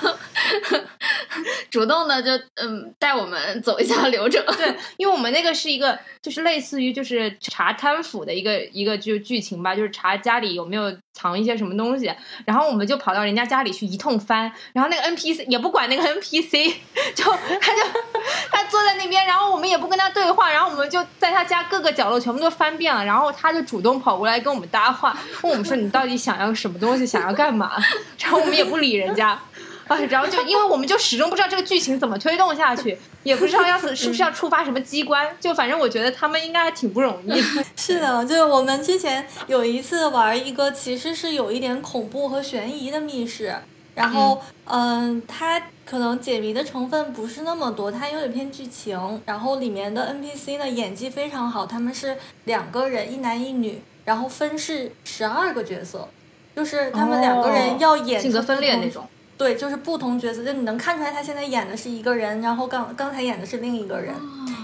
[1.69, 4.41] 主动的就嗯带我们走一下流程。
[4.55, 10.95] 对，因为我们那个是一个就是类似于就是查贪腐的一个一个就剧情吧，就是查家里有没有。
[11.17, 12.13] 藏一些什么东西，
[12.45, 16.73] 然后我们就跑到人家家里去一通翻，然后那个 NPC 也不管那个 NPC，
[17.15, 17.23] 就
[17.61, 18.14] 他就
[18.51, 27.71] 他坐在那边，然后我们也不跟他对话，然后我们就在他家各个角落全部都翻遍了，然后他就主动跑过来跟我们搭话，问我们说 你到底想要什么东西，想要干嘛，
[28.19, 29.39] 然后我们也不理人家。
[29.87, 37.39] 啊， 然后就因为我们就始终不知道这个剧情怎么推动下去，也不知道要是是不是要触发什么机关，就反正我觉得他们应该还挺不容易。
[37.75, 43.55] 是的，就是我们之前有一次玩一个其实是有一点恐怖和悬疑的密室，
[43.95, 56.07] 然后嗯，它可能解谜的成分不是那么多，它有点偏剧情，然后里面的 NPC 呢演技非常好，他们是两个人，一男一女，然后分饰十二个角色，
[56.55, 59.07] 就是他们两个人要演性格分裂那种。
[59.37, 64.15] 对，就是不同角色，就你能看出来他现在演的是一个人，然后刚刚才演的是另一个人，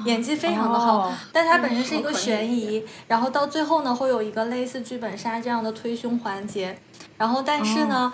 [0.06, 1.14] 演技非常的好。
[1.32, 6.78] 但他本身是一个悬疑，然后到最后呢，会有一个类似剧本杀这样的推凶环节。
[7.18, 8.12] 然后，但是呢，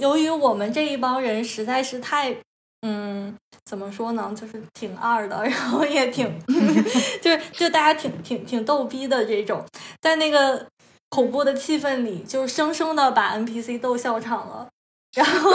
[0.00, 2.34] 由于我们这一帮人实在是太，
[2.82, 6.26] 嗯，怎么说呢，就是挺二的，然后也挺，
[7.20, 9.64] 就是就大家挺挺挺逗逼的这种，
[10.00, 10.66] 在那个
[11.10, 14.66] 恐怖的气氛里，就生生的把 NPC 逗笑场了。
[15.12, 15.50] 然后，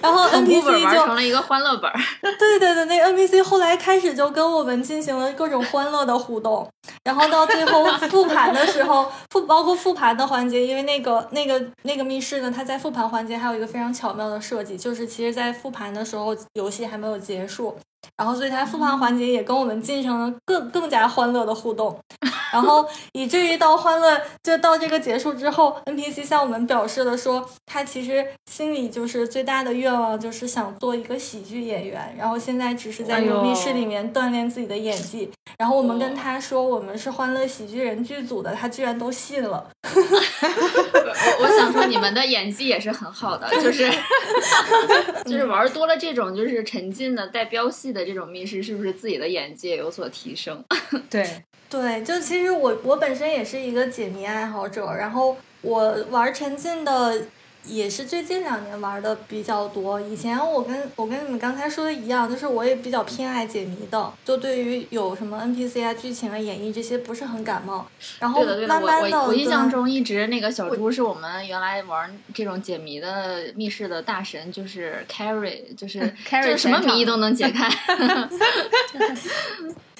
[0.00, 1.98] 然后 NPC 玩就成了一个欢乐本儿。
[2.20, 6.68] 对对对，那个 NPC 后来开始就跟我们进行了各种欢乐的互动，
[7.04, 17.76] 然后到最后 复盘的时候，复包括复盘的环节，因为那个那个那个密室呢，它在复盘环节还有一个非常巧妙的设计，就是其实在复盘的时候游戏还没有结束，
[18.16, 21.98] 然后所以它复盘环节也跟我们进行了更更加欢乐的互动，
[22.52, 35.30] 然后以至于到欢乐就到这个结束之后，NPC 向我们表示了说，他其实心里就是最大的愿望就是想做一个喜剧演员，然后现在只是在哎呦密室里面锻炼自己的演技。
[35.58, 39.68] 然后我们跟他说我们是欢乐喜剧人剧组的，他居然都信了。
[39.92, 43.90] 我我想说，你们的演技也是很好的，就是
[45.26, 50.64] 就是玩多了这种就是沉浸的带标戏的这种密室，是不是自己的眼界有所提升？
[51.10, 57.26] 对，对，就其实我我本身也是一个解谜爱好者，然后我玩沉浸的
[57.64, 60.00] 也是最近两年玩的比较多。
[60.00, 67.86] 以前我跟我跟你们刚才说的一样，就是我也比较偏爱解谜的，就对于有什么 NPC 啊、剧情啊、演绎这些不是很感冒。
[68.18, 77.68] 然后对的，的，慢慢的，我我我印象中一直那个小猪是我们原来玩这种解谜的密室的大神，就是 Carry，就是 Carry 就是什么全场谜都能解开。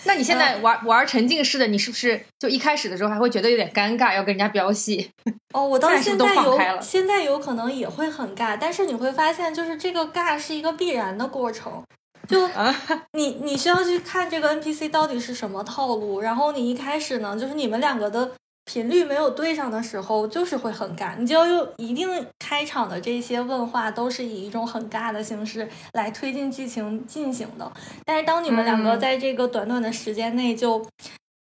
[0.05, 5.11] 那你现在玩玩沉浸式的，你是不是就一开始的时候还会觉得有点尴尬，要跟人家飙戏？
[5.55, 11.83] 哦，我 到现在有放开了现在有可能也会很尬，但是你会发现，就是这个尬是一个必然的过程。
[12.29, 12.75] 就啊
[13.15, 18.31] 你你需要去看这个 NPC 到底是什么套路，然后你一开始呢，就是你们两个的
[18.65, 21.17] 频率没有对上的时候，就是会很尬。
[21.19, 27.71] 你就要用一定开场的这些问话都是以一种很尬的形式来推进剧情进行的。
[28.05, 30.85] 但是当你们两个嗯在这个短短的时间内就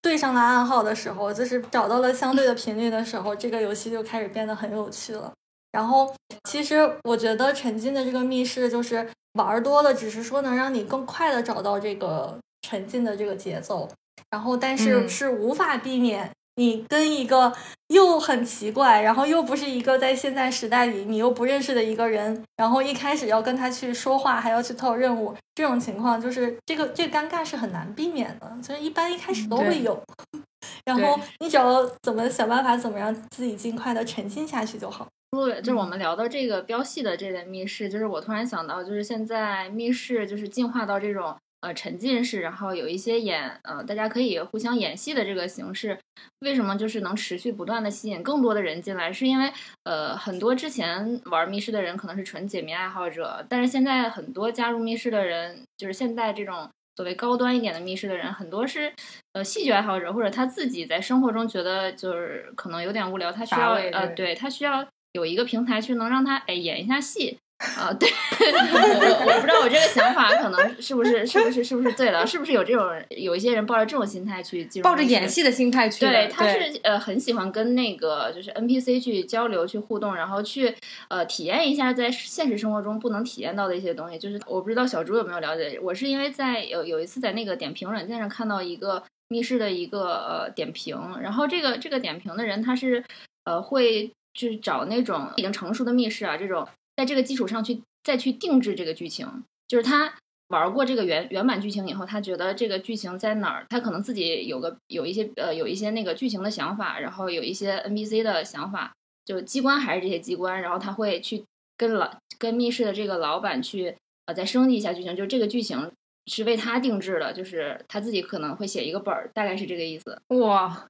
[0.03, 5.31] 对上了暗号的时候，就是找到了相对的频率的时候，这个游戏就开始变得很有趣了。
[5.73, 6.13] 然后，
[6.49, 13.89] 其实我觉得沉浸的这个密室，就是玩儿多了，只是说能让你更快的找到这个沉浸的这个节奏，
[14.31, 16.29] 然后但是嗯是无法避免
[16.61, 17.51] 你跟一个
[17.89, 29.99] 又很奇怪，然后又不是一个在现在时代里你又不认识的一个人，然后一开始要跟他去说话，还要去透任务，这种情况就是这个这个尴尬是很难避免的，就是一般一开始都会有。
[30.85, 35.09] 然后你只要怎么想办法，怎么让自己尽快的沉浸下去就好。
[35.63, 45.99] 就是我们聊到这个标系的这类密室，就是我突然想到，就是现在密室就是进化到这种呃沉浸式，然后有一些演呃大家可以互相演戏的这个形式，
[46.41, 49.13] 为什么就是能持续不断的吸引更多的人进来？
[49.13, 49.53] 是因为
[49.85, 56.69] 呃很多之前玩密室的人可能是纯解谜爱好者，但是现在很多加入密室的人，就是现在这种。
[56.97, 58.93] 所谓高端一点的密室的人，很多是
[59.33, 67.39] 呃戏剧爱好者，或者他自己在生活中觉得就是可能有点无聊，他需要呃对对他需要有一个平台去能让他哎演一下戏
[67.77, 80.75] 啊、对，我我不知道我这个想法可能是不是是不是是不是对了，是不是有这种有一些人抱着这种心态去进入抱着演戏的心态去，对，他是呃很喜欢跟那个就是 NPC 去交流、去互动，然后去
[81.09, 84.19] 呃体验一下在现实生活中不能体验到的一些东西。
[84.19, 93.05] 就是我不知道小猪有没有了解，我是因为在有有一次在那个点评软件上看到一个密室的一个呃点评，然后这个这个点评的人他是
[93.45, 96.67] 呃会就是找那种已经成熟的密室啊，这种
[97.01, 99.27] 在这个基础上去再去定制这个剧情，
[99.67, 100.13] 就是他。
[100.51, 108.93] 玩过这个原原版剧情以后，他觉得这个剧情在哪儿，他可能自己有个有一些呃有一些那个剧情的想法，然后有一些 NPC 的想法，
[109.25, 111.45] 就机关还是这些机关，然后他会去
[111.77, 113.95] 跟老跟密室的这个老板去
[114.27, 115.89] 呃再升级一下剧情，就这个剧情
[116.27, 120.21] 是为他定制的，就是他自己可能会写一个本儿，大概是这个意思。
[120.31, 120.89] 哇，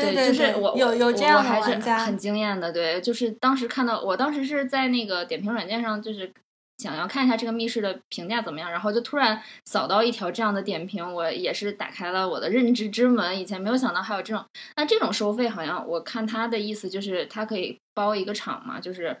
[0.00, 2.72] 对就是，我有有这样的我还是玩家，很惊艳的。
[2.72, 6.32] 对，就是当时看到，我当时是在那个点评软件上，就是
[6.78, 13.38] 想要看一下这个密室的评价怎么样，然后就突然扫到一条这样的点评，我也是打开了我的认知之门。
[13.38, 14.44] 以前没有想到还有这种，
[14.76, 19.16] 那这种收费好像我看他的意思就是他可以包一个场嘛，就是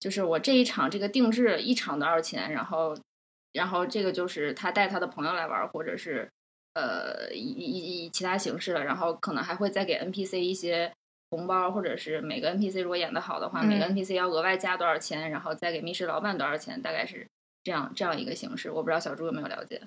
[0.00, 2.96] 就是我这一场这个定制一场多少钱，然后
[3.52, 6.28] 然后这个就是他带他的朋友来玩，或者是。
[6.74, 10.92] 呃，以以以其他形式了，然后可能还会再给 NPC 一些
[11.30, 17.26] 红包，或者是每个 NPC 如果演得好的话，嗯每个 NPC 要额外加多少钱，然后再给密室老板多少钱，大概是
[17.62, 18.70] 这样这样一个形式。
[18.70, 19.80] 我不知道小猪有没有了解？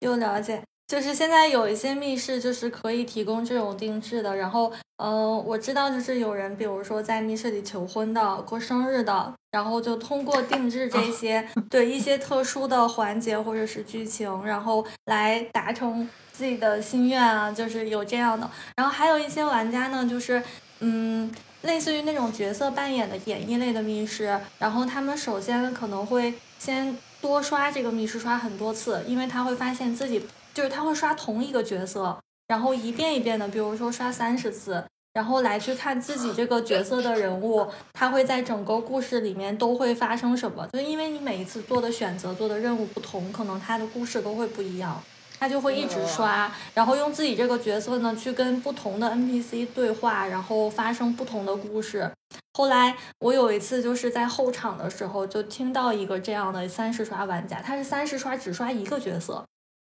[0.00, 18.50] 有了解，就是现在有一些密室就是可以提供这种定制的，然后，嗯、我知道就是有人，比如说在密室里求婚的、过生日的，然后就通过定制这些、对一些特殊的环节或者是剧情，然后来达成自己的心愿啊，就是有这样的。
[18.76, 20.42] 然后还有一些玩家呢，就是
[20.80, 21.32] 嗯。
[21.62, 45.02] 类似于那种角色扮演的演绎类的密室，然后他们首先可能会先多刷这个密室，刷很多次，因为他会发现自己就是他会刷同一个角色，然后一遍一遍的，比如说刷三十次，然后来去看自己这个角色的人物，他会在整个故事里面都会发生什么，就是因为你每一次做的选择、做的任务不同，可能他的故事都会不一样。
[45.40, 52.08] 他就会一直刷，然后用自己这个角色呢去跟不同的 NPC 对话，然后发生不同的故事。
[52.52, 59.44] 后来我有一次就是在后场的时候，就听到一个这样的三十刷玩家，他是三十刷只刷一个角色，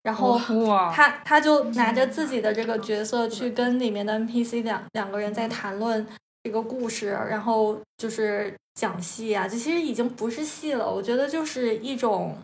[0.02, 0.38] 然后
[0.92, 6.06] 他他就拿着自己的这个角色去跟里面的 NPC 两两个人在谈论
[6.42, 12.36] 这个故事，然后就是讲戏啊，这其实已经不是戏了，我觉得就是一种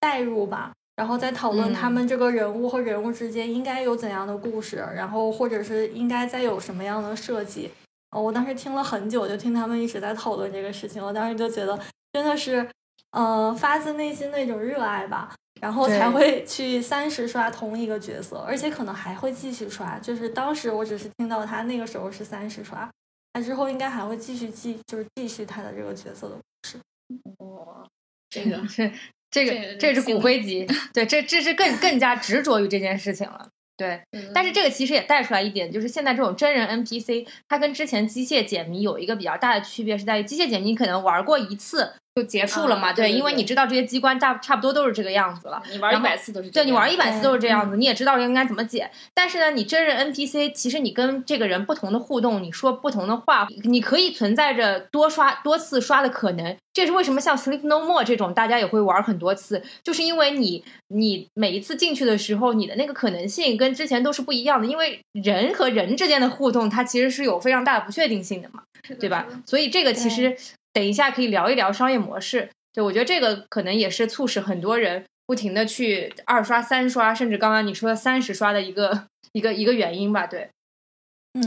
[0.00, 0.72] 代入吧。
[0.96, 7.68] 然后再讨论他们这个人物和人物之间应该有怎样的故事，然后或者是应该再有什么样的设计。
[8.12, 11.04] 哦，我当时听了很久，就听他们一直在讨论这个事情。
[11.04, 11.76] 我当时就觉得
[12.12, 12.64] 真的是，
[13.10, 19.98] 呃，发自内心的一种热爱吧，然后才会去三十刷同一个角色，而且可能还会继续刷。
[19.98, 22.86] 就是当时我只是听到他那个时候是三十刷，
[23.32, 26.78] 他之后应该还会继续继，就是继续他的这个角色的故事。
[27.38, 27.86] 哇，
[28.28, 28.92] 这个是。
[29.34, 34.00] 这个这是骨灰级，对，这这是更更加执着于这件事情了，对。
[34.32, 45.60] 但是这个其实也带出来一点，就是现在这种真人 NPC，它跟之前机械解谜有一个比较大的区别，是在于机械解谜你可能玩过一次就结束了嘛，对，因为你知道这些机关大差不多都是这个样子了。
[45.72, 48.88] 你玩一百次都是，对你玩一百次都是这样子，你也知道应该怎么解。
[49.12, 56.56] 但是呢，你真人 NPC，其实你跟这个人不同的互动，你说不同的话，你可以存在着多刷多次刷的可能。
[56.72, 68.62] 这是为什么像 Sleep No More 这种大家也会玩很多次，就是因为你你每一次进去的时候，你的那个可能性跟之前都是不一样的，因为人和人之间的互动，它其实是有非常大的不确定性的嘛，
[69.00, 69.26] 对吧？
[69.44, 70.36] 所以这个其实
[70.74, 80.50] 等一下可以聊一聊商业模式，就我觉得这个可能也是促使很多人不停的去二刷、三刷，甚至刚刚你说的三十刷的一个一个一个原因吧，对，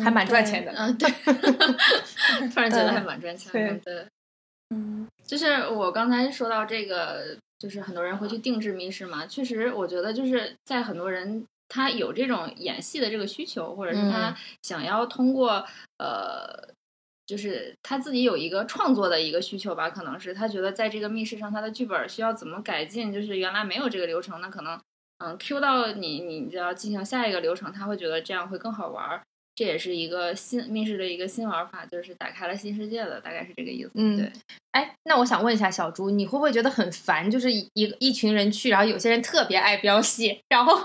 [0.04, 1.08] 还蛮赚钱的，嗯，对，
[2.50, 4.08] 突然觉得还蛮赚钱的，对。
[4.70, 9.26] 嗯，就是我刚才说到这个，就是很多人会去定制密室嘛。
[9.26, 15.66] 确实，我觉得就是在很多人他有这种演戏的这个需求，或者是他想要通过
[16.00, 16.68] 呃，
[17.28, 19.92] 就是他自己有一个创作的一个需求吧。
[19.92, 24.80] 可能是他觉得在这个密室上，他的剧本需要怎么改进，就是原来没有这个流程，那可能
[25.20, 29.22] 嗯，Q 到你，你就要进行下一个流程，他会觉得这样会更好玩。
[29.58, 33.90] 这也是一个新密室的一个新玩法，就是打开了新世界的，大概是这个意思。
[33.96, 34.32] 嗯，对。
[34.74, 37.30] 哎，那我想问一下小朱，你会不会觉得很烦？
[37.32, 40.76] 就是一一群人去，然后有些人特别爱飙戏，然后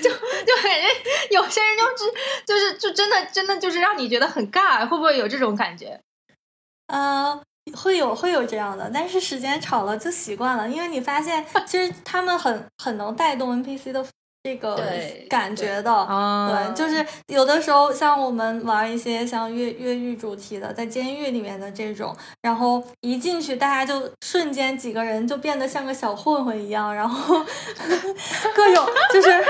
[0.00, 0.88] 就就感觉
[1.30, 2.10] 有些人就只
[2.46, 6.00] 就是就真的真的就是让你觉得很尬，会不会有这种感觉？
[6.86, 7.38] 呃，
[7.74, 14.06] 会有会有这样的，但是时间长了就习惯了，因为你发现其实他们很很能带动 NPC 的。
[14.42, 14.82] 这个
[15.28, 16.06] 感觉的，
[16.48, 27.44] 对，就是有的时候像我们玩一些像越越狱主题的，在监狱里面的这种，然后一进去，大家就瞬间几个人就变得像个小混混一样，然后
[28.56, 29.44] 各种就是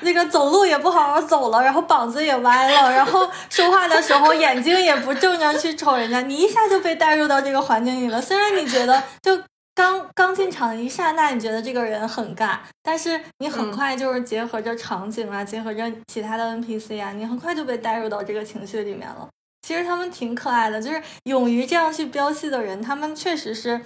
[0.00, 8.22] 那个走路也不好好走了，然后膀子也歪了，然后说话的时候眼睛也不正着去瞅人家，你一下就被带入到这个环境里了。
[8.22, 9.38] 虽然你觉得就。
[9.76, 19.28] 刚刚进场的一刹那，你觉得这个人很尬，但是你很快就是结合着场景啊，结合着其他的 NPC 啊，你很快就被带入到这个情绪里面了。
[19.60, 23.78] 其实他们挺可爱的，就是勇于这样去飙戏的人，他们确实是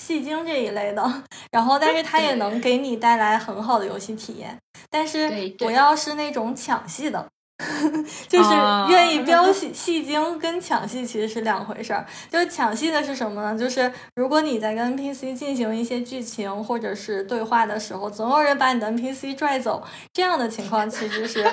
[0.00, 1.22] 戏精这一类的。
[1.52, 4.58] 然后，但是他也能给你带来很好的游戏体验。
[4.90, 5.30] 但是
[5.60, 7.24] 我要是那种抢戏的。
[8.28, 8.50] 就是
[8.90, 12.06] 愿意飙戏戏精跟抢戏其实是两回事儿。
[12.30, 13.58] 就是抢戏的是什么呢？
[13.58, 21.50] 就是如果你在跟 NPC 进行一些剧情或者是对话的时候，总有人把你的 NPC 拽走，这样的情况其实是，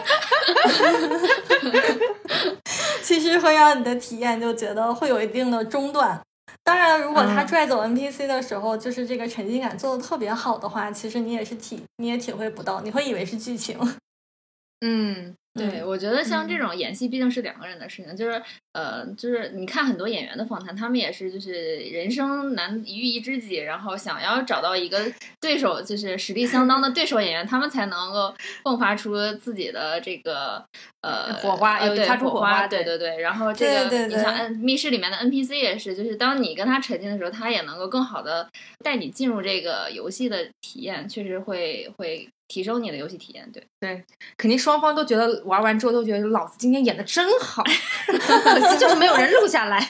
[3.01, 6.19] 其实会让你的体验就觉得会有一定的中断。
[6.65, 13.77] 当然，如果他拽走 NPC 的时候，就是这个沉浸感做的特别好的话，其实你也是体你也体会不到，你会以为是剧情。
[14.85, 15.33] 嗯。
[15.55, 18.41] 对，我觉得像这种演戏毕竟是两个人的事情，就是
[18.71, 24.99] 呃，就是你看很多演员的访谈，他们也是就是人生难遇一知己，然后想要找到一个
[25.39, 28.33] 对手，就是实力相当的对手演员，他们才能够
[28.63, 30.65] 迸发出自己的这个
[31.01, 33.19] 呃火花，有擦出火花，对对对。
[33.19, 38.49] 然后这个你像密室里面的 NPC 也是，就是当你跟他沉浸的时候，他也能够更好的
[38.83, 42.27] 带你进入这个游戏的体验，确实会会。
[42.53, 43.49] 提升你的游戏体验。
[43.51, 44.03] 对对，
[44.37, 47.63] 肯定双方都觉得玩完之后都觉得老子今天演的真好，
[48.05, 49.89] 可惜就是没有人录下来。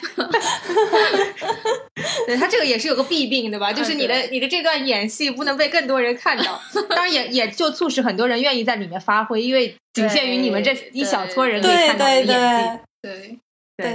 [2.26, 3.70] 对他这个也是有个弊病，对吧？
[3.70, 6.58] 就是你的你的这段演戏不能被更多人看到，
[6.88, 12.80] 当然也也就促使很多人愿意在里面发挥，因为仅限于你们这一小撮人可以看到你的演技。
[13.02, 13.04] 对。
[13.04, 13.38] 对，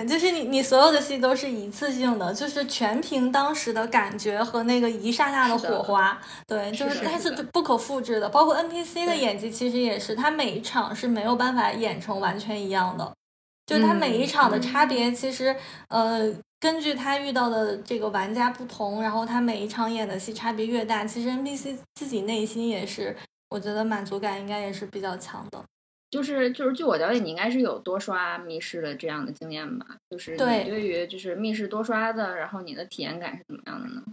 [0.05, 6.19] 就是你，你所有的戏都是一次性的，就是全凭当时的感觉和那个一刹那的火花。
[6.45, 8.27] 对，就是它是不可复制的。
[8.27, 13.13] 包括 NPC 的演技，其实也是，他每一场是没有办法演成完全一样的。
[13.65, 15.55] 就他每一场的差别，其实
[15.87, 23.15] 呃，根据他遇到的这个玩家不同，然后他每一场演的戏差别越大，其实 NPC 自己内心也是，
[23.49, 25.63] 我觉得满足感应该也是比较强的。
[26.11, 29.85] 就是就是，据我了解，你应该是有多刷密室的这样的经验吧？
[30.09, 34.03] 就是你对于就是密室多刷的，然后你的体验感是怎么样的呢？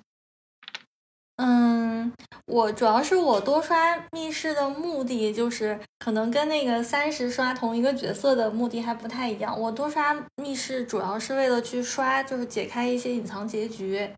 [1.37, 2.13] 嗯，
[2.47, 9.59] 我主要是我多刷密室的目的，就是可能跟那个三十刷同一个角色的目的还不太一样。
[9.59, 14.09] 我多刷密室主要是为了去刷，就是解开一些隐藏结局。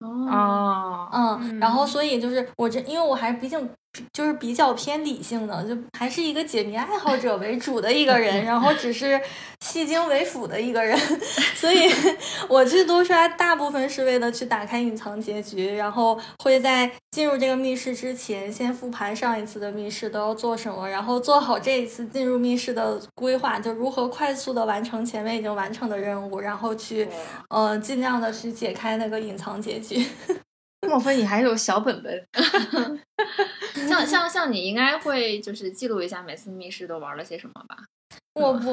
[0.00, 3.70] 哦，嗯，然后所以就是我这，因为我还毕竟。
[4.12, 9.20] 就是比较偏理性的，就还是一个解谜爱好者为主的一个人，然后只是
[9.60, 10.98] 戏精为辅的一个人，
[11.54, 11.90] 所以
[12.48, 27.06] 我去多刷大部分是为了去打开隐藏结局，然后会在进入这个密室之前先复盘上一次的密室都要做什么，然后做好这一次进入密室的规划，就如何快速的完成前面已经完成的任务，然后去
[27.50, 30.06] 呃尽量的去解开那个隐藏结局。
[30.88, 32.26] 莫非你还有小本本？
[33.88, 37.76] 像像像你应该会就是记录一下每次密室都玩了些什么吧？
[38.34, 38.72] 我不，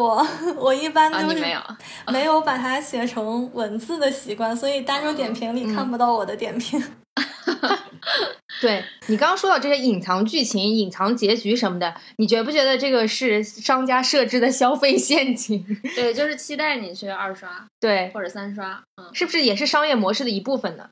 [0.57, 1.59] 我一般都是没有
[2.11, 6.81] 没有把它写成文字的习惯，所以大众点评里看不到我的点评。
[8.61, 15.63] 对你刚刚说到这些隐藏剧情、隐藏结局什么的，你觉不觉得这个是商家设置的消费陷阱？
[15.95, 20.89] 对，就是期待你去二刷，对，或者三刷，嗯，是不是也是商业模式的一部分呢？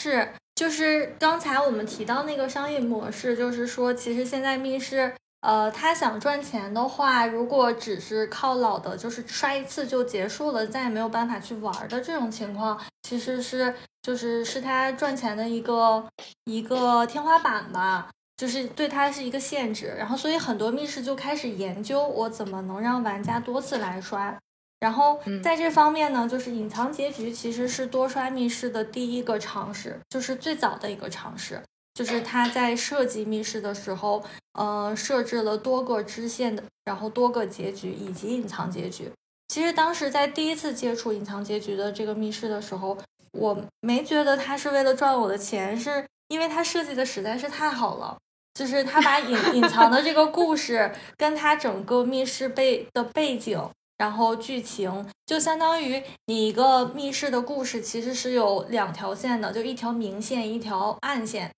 [0.00, 16.06] 是，就是刚才我们提到那个商业模式，就是说，其实现在密室，呃，他想赚钱的话，如果只是靠老的，就是刷一次就结束了，再也没有办法去玩的这种情况，其实是，就是是他赚钱的一个
[16.44, 19.92] 一个天花板吧，就是对他是一个限制。
[19.98, 24.38] 然后，所以很多密室就开始研究，我怎么能让玩家多次来刷。
[24.80, 31.60] 然后在这方面呢，就是隐藏结局其实是多刷密室的第一个尝试，就是最早的一个尝试。
[31.94, 34.22] 就是他在设计密室的时候，
[34.52, 39.10] 呃，设置了多个支线的，然后多个结局以及隐藏结局。
[39.48, 42.96] 其实当时在第一次接触隐藏结局的这个密室的时候，
[43.32, 48.16] 我没觉得他是为了赚我的钱，是因为他设计的实在是太好了。
[48.54, 53.60] 就是他把隐 隐藏的这个故事跟他整个密室背的背景。
[53.98, 61.50] 然后剧情就相当于你一个密室的故事，其实是有两条线的，就一条明线，一条暗线。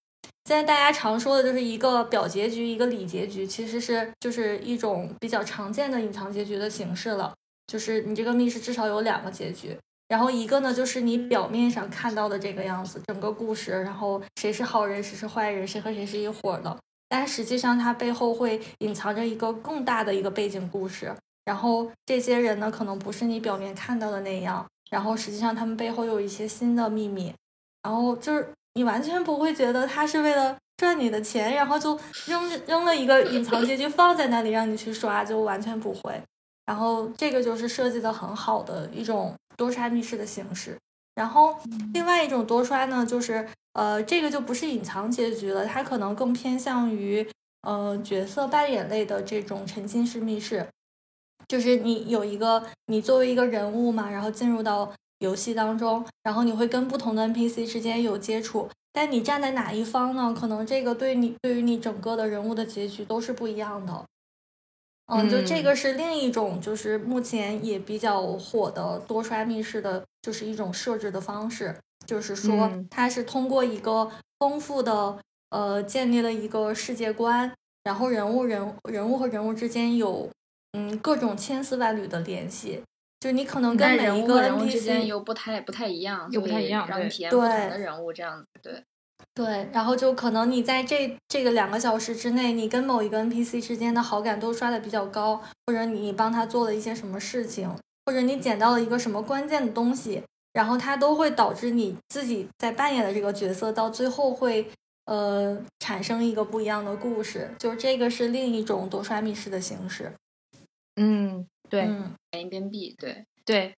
[0.47, 7.33] 现在大家常说的就是一个表结局，一个里结局，其实是就是一种比较常见的隐藏结局的形式了。
[7.67, 9.77] 就是你这个密室至少有两个结局，
[10.09, 16.77] 然后一个呢就是你表面上看到的这个样子，整个故事，然后谁是好人，谁是坏人，谁和谁是一伙的，
[17.09, 21.15] 但实际上它背后会隐藏着一个更大的一个背景故事。
[21.45, 27.35] 然后这些人呢，可能不是你表面看到的那样，然后实际上他们背后有一些新的秘密，
[27.83, 36.21] 然后就是你完全不会觉得他是为了赚你的钱，然后就扔扔了一个隐藏结局放在那里让你去刷，就完全不会。
[36.67, 40.77] 然后这个就是设计的很好的一种多刷密室的形式。
[41.17, 41.57] 然后
[41.93, 47.27] 另外一种多刷呢，就是呃，这个就不是隐藏结局了，它可能更偏向于
[47.63, 50.67] 呃角色扮演类的这种沉浸式密室。
[51.51, 60.33] 就是你有一个，你作为一个人物嘛，然后进入到游戏当中，然后你会跟不同的 NPC 之间有接触，但你站在哪一方呢？
[60.33, 64.05] 可能这个对你对于你整个的人物的结局都是不一样的。
[65.07, 71.75] 嗯，就这个是另一种，就是目前也比较火的多刷密室的，就是一种设置的方式，
[72.07, 80.31] 就是说它是通过一个丰富的呃建立了一个世界观，然后人物人人物和人物之间有。
[80.73, 82.83] 嗯，各种千丝万缕的联系，
[83.19, 88.85] 就你可能跟每一个人物之间又不太不太一样，又不太一样，让你体验不同的人物这样子，对
[89.35, 89.69] 对。
[89.73, 97.69] 然后就可能你在这这个两个小时之内，你跟某一个 NPC 之间的好感都刷的比较高，或者你帮他做了一些什么事情，
[98.07, 104.71] 或者你捡到了一个什么关键的东西，然后它都会导致你自己在扮演的这个角色到最后会。
[105.07, 107.51] 呃产生一个不一样的故事。
[107.59, 110.13] 就是这个是另一种多刷密室的形式。
[111.03, 113.75] 嗯，对，嗯，一边闭，对，对，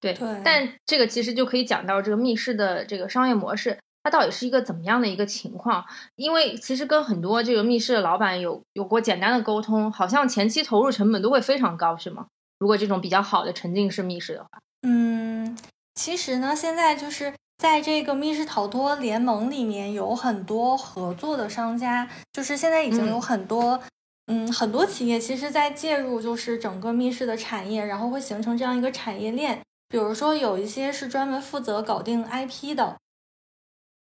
[0.00, 5.84] 对，对但这个其实就可以讲到这个密室的这个商业模式，它到底是一个怎么样的一个情况？
[6.16, 12.26] 因为其实跟很多这个密室的老板有有过简单的沟通，好像前期投入成本都会非常高，是吗？
[12.58, 14.48] 如果这种比较好的沉浸式密室的话，
[14.82, 15.56] 嗯，
[15.94, 23.80] 其实呢，现在就是在这个密室逃脱联盟里面有很多合作的商家，就是现在已经有嗯很多，
[24.26, 29.60] 嗯很多企业其实在介入，就是整个密室的产业，然后会形成这样一个产业链。
[29.88, 32.96] 比如说，有一些是专门负责搞定 IP 的，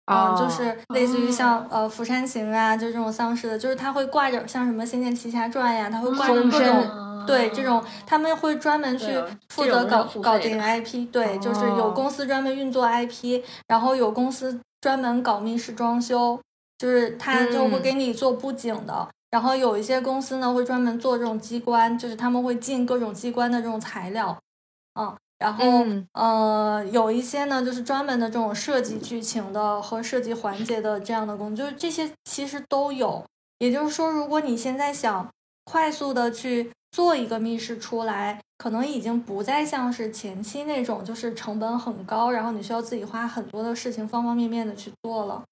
[0.07, 9.07] 嗯，就哦是类似于像、呃《釜山行》啊，就这种丧尸的，就是它会挂着像什么《仙剑奇侠传》呀，它会挂着各种嗯对这种，他们会专门去
[9.51, 16.41] 负责搞搞定 IP，对，就是有哦公司专门运作 IP，然后有公司专门搞密室装修，
[16.79, 19.09] 就是他就会嗯给你做布景的。
[19.37, 24.35] 然后有一些公司呢会专门做这种机关，就是他们会进各种机关的这种材料，
[24.99, 33.23] 嗯，然后、嗯呃有一些呢就是专门的这种设计剧情的和设计环节的这样的工作，就是这些其实都有。
[33.59, 35.29] 也就是说，如果你现在想
[35.65, 45.45] 快速的去做一个密室出来，可能已经不再像是前期那种就是成本很高，然后你需要自己花很多的事情方方面面的去做了。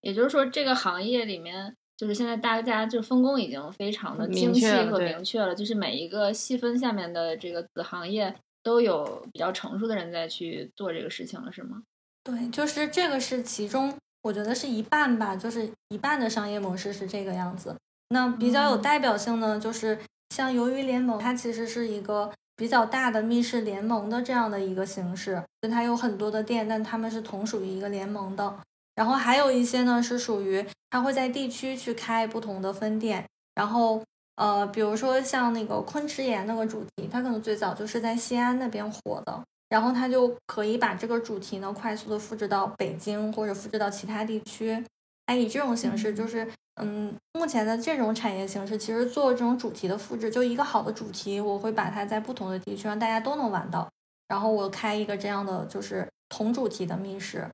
[0.00, 8.34] 也就是说，这个行业里面，就是现在大家就分工已经非常的明精细和确了对明确了，就是每一个细分下面的这个子行业
[8.64, 11.80] 都有比较成熟的人在去做这个事情了，是吗？
[12.24, 17.76] 对，就是这个是其中，我觉得是一半吧，就是一半的商业模式是这个样子。
[18.08, 19.96] 那比较有嗯代表性呢，就是
[20.30, 28.58] 像鱿鱼联盟，它其实是一个比较大的密室联盟的这样的一个形式，就它有很多的店，但它们是同属于一个联盟的。
[28.94, 34.02] 然后还有一些呢是属于它会在地区去开不同的分店，然后
[34.36, 44.84] 呃，比如说像那个昆池岩那个主题，它可能最早就是在西安那边火的，然后它就可以把这个主题呢快速的复制到北京或者复制到其他地区。
[45.26, 46.46] 它以这种形式，就是
[46.80, 53.88] 嗯，目前的这种产业形式，其实做这种主题的复制，就一个好的主题，我会把它在不同的地区让大家都能玩到，
[54.28, 57.46] 然后我开一个这样的就是同主题的密室，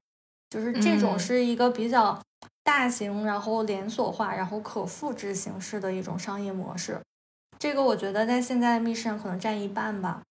[0.50, 2.18] 就是这种嗯是一个比较
[2.64, 7.00] 大型，然后连锁化，然后可复制形式的一种商业模式。
[7.58, 10.22] 这个我觉得在现在的密室上可能占一半吧。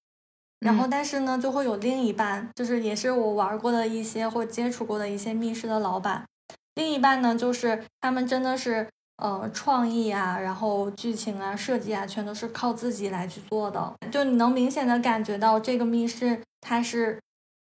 [0.60, 6.26] 然后，嗯但是呢，就会有另一半，就是也是我玩过的一些或接触过的一些密室的老板。
[6.74, 8.88] 另一半呢，就是他们真的是
[9.18, 13.94] 呃创意啊，然后剧情啊、设计啊，全都是靠自己来去做的。
[14.12, 17.20] 就你能明显的感觉到这个密室它是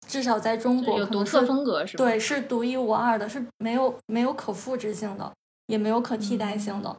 [0.06, 2.04] 至少在中国有独特风格是吧？
[2.04, 5.32] 对，是独一无二的，是没有没有可复制性的，
[5.66, 6.96] 也没有可替代性的。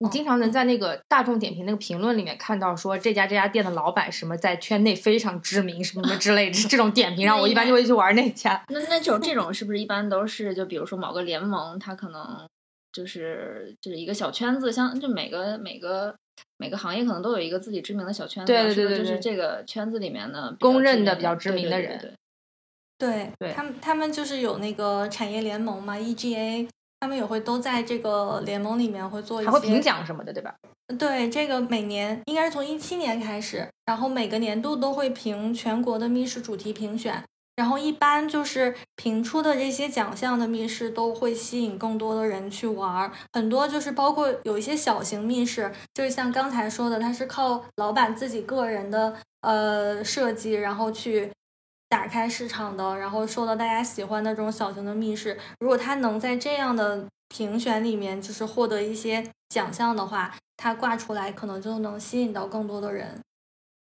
[0.00, 8.62] 你经常能在那个大众点评那个评论里面看到说这家这家店的老板什么在圈内非常知名什么什么之类的 这种点评，然后我一般就会去玩那家。
[8.68, 12.46] 那那种这种是不是一般都是就比如说某个联盟，他可能
[12.92, 16.14] 就是就是一个小圈子，像就每个每个
[16.58, 22.14] 每个行业可能都有一个自己知名的小圈子啊，对对是不是对对对就是这个圈子里面的公认的的比较知名的人对对对
[22.98, 26.68] 对对他们，他们就是有那个产业联盟嘛，EGA，
[26.98, 30.52] 他们也会都在这个联盟里面会做一些还会评奖什么的，对吧？
[30.98, 37.22] 对，这个每年应该是从一七年开始，然后每个年度都会评全国的密室主题评选，
[37.54, 51.30] 然后一般就是评出的这些奖项的密室都会吸引更多的人去玩儿，很多就是包括有一些小型密室，就是像刚才说的，它是靠老板自己个人的呃设计，然后去。
[51.88, 63.20] 打开市场的，然后受到大家喜欢的这种小型的密室，如果它能在这样的评选里面就是获得一些奖项的话，它挂出来可能就能吸引到更多的人。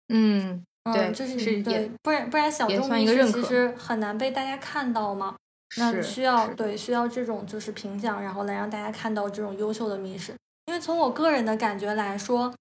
[0.09, 5.37] 嗯，对嗯，就是是对，不然不然小众密室其实很难被大家看到嘛。
[5.77, 10.35] 那是需要对需要这种就是评奖，然后来让大家看到这种优秀的密室。
[10.67, 12.55] 因为从我个人的感觉来说，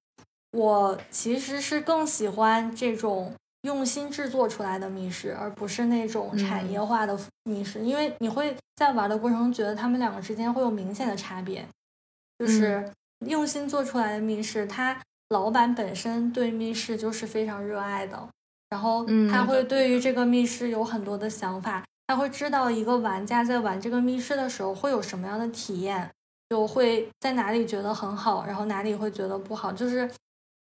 [0.51, 3.33] 我其实是更喜欢这种
[3.63, 6.87] 用心制作出来的密室，而不是那种产业嗯。
[6.87, 7.79] 化的密室。
[7.79, 11.65] 因为你会在玩的过程中觉得他们两个之间会有明显的差别，
[12.37, 12.89] 就是
[13.25, 14.99] 用心做出来的密室，他
[15.29, 18.29] 老板本身对密室就是非常热爱的，
[18.69, 19.47] 然后他嗯。
[19.47, 26.11] 会对于这个密室有很多的想法，他会知道一个玩家在玩这个密室的时候会有什么样的体验，
[26.49, 30.09] 就会在哪里觉得很好，然后哪里会觉得不好，就是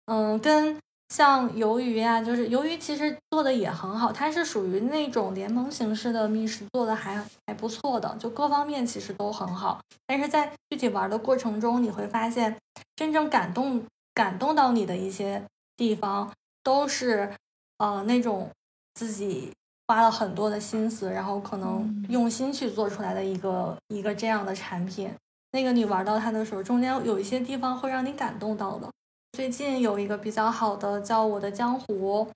[0.06, 0.76] 嗯，跟
[1.10, 9.80] 像鱿鱼呀、就是鱿鱼其实做的也很好，它是属于那种联盟形式的密室，做的还还不错的，就各方面其实都很好。
[10.06, 12.56] 但是在具体玩的过程中，你会发现，
[12.94, 13.84] 真正感动
[14.14, 15.42] 感动到你的一些
[15.76, 16.32] 地方，
[16.62, 17.34] 都是
[17.78, 18.48] 呃那种
[18.94, 19.52] 自己
[19.88, 25.12] 花了很多的心思，然后可能用心去做出来的一个一个这样的产品。
[25.50, 28.88] 那个你玩到它的时候，中间有一些地方会让你感动到的。
[29.32, 32.26] 最近有一个比较好的叫《我的江湖》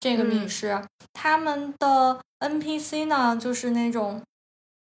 [0.00, 0.82] 这个密室，
[1.12, 4.20] 他们的 NPC 呢，就是那种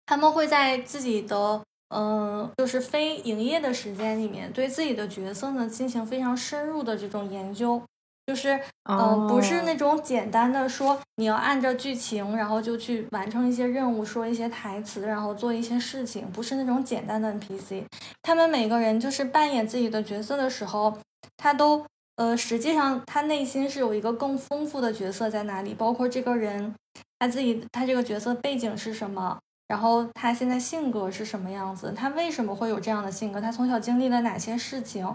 [0.05, 1.61] 他们会在自己的
[1.93, 7.81] 嗯、就是非营业的时间里面，对自己的角色呢进行非常深入的这种研究。
[8.27, 17.83] 就是，呃，不是那种简单的说你要按照剧情，然后就去完成一些任务，说一些台词，然后做一些事情，不是那种简单的 NPC。
[18.21, 20.97] 他们每个人就是扮演自己的角色的时候，
[21.37, 26.75] 他都呃，实际上他内心是有一个更丰富的角色在哪里，包括这个人
[27.19, 35.11] 他自己他这个角色背景是什么，然后他现在性格是什么样子，他为什么会有这样的性格，他从小经历了哪些事情，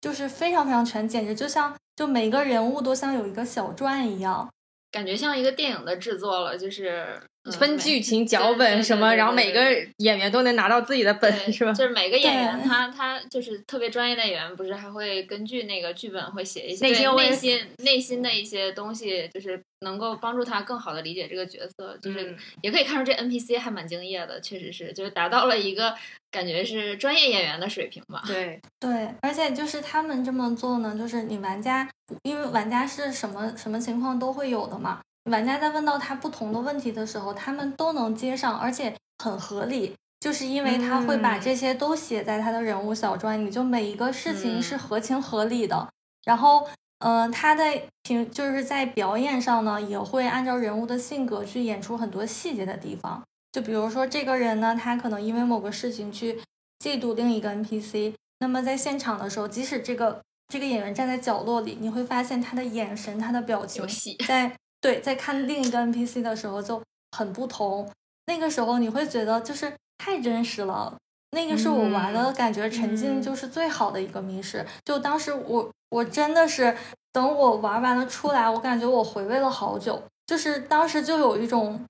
[0.00, 4.48] 就是非常非常全，简直就像就每个人物都像有一个小传一样。
[4.90, 9.60] 感觉像一个电影的制作了，就是分剧情、脚本什么，然后每个
[9.96, 11.72] 演员都能拿到自己的本， 是吧？
[11.72, 21.98] 就是每个演员他他就是特别专业的演员，不是还会根据那个剧本会写一些内心内心内心的一些东西，就是能够帮助他更好的理解这个角色。
[22.00, 25.92] 就是嗯也可以看出这 NPC 还蛮敬业的，确实是就是达到了一个
[26.30, 28.22] 感觉是专业演员的水平吧。
[28.24, 31.88] 对， 对，而且就是他们这么做呢，就是你玩家，
[32.22, 35.00] 因为玩家是什么什么情况都会有的嘛。
[35.30, 45.88] 玩家在问到他不同的问题的时候，他们都能接上，而且很合理，就是因为他会把嗯这些都写在他的人物小传里，就每一个事情是嗯合情合理的。
[46.24, 46.66] 然后，
[46.98, 53.22] 呃，他在平就是在表演上呢，也会按照人物的性格去演出很多细节的地方。
[53.52, 56.40] 就比如说这个人呢，他可能因为某个事情去
[56.78, 63.84] 嫉妒另一个 NPC，那么在现场的时候，即使这个这个演员站在角落里，你会发现他的眼神、他的表情，
[64.26, 66.82] 在对在看另一个 NPC 的时候就
[67.16, 67.90] 很不同。
[68.26, 70.94] 那个时候你会觉得就是太真实了。
[71.30, 74.66] 那个是我玩的嗯感觉沉浸嗯就是最好的一个密室。
[74.84, 76.76] 就当时我我真的是
[77.10, 81.82] 等我玩完了出来，我感觉我回味了好久，就是当时就有一种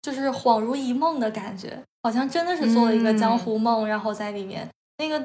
[0.00, 4.68] 就是恍如一梦的感觉，好像真的是做了一个江嗯湖梦，然后在里面
[4.98, 5.24] 那个。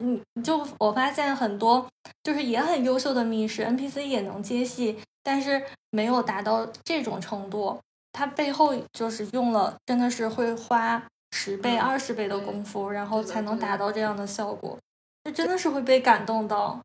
[0.00, 1.86] 嗯，就我发现很多
[2.24, 5.60] 就是也很优秀的密室 NPC 也能接戏，但是
[5.90, 7.80] 没有达到这种程度。
[8.12, 14.78] 它背后就是用了，真的是会花十倍、嗯二十倍的功夫，然后才能达到这样的效果。
[15.24, 16.80] 这真的是会被感动到。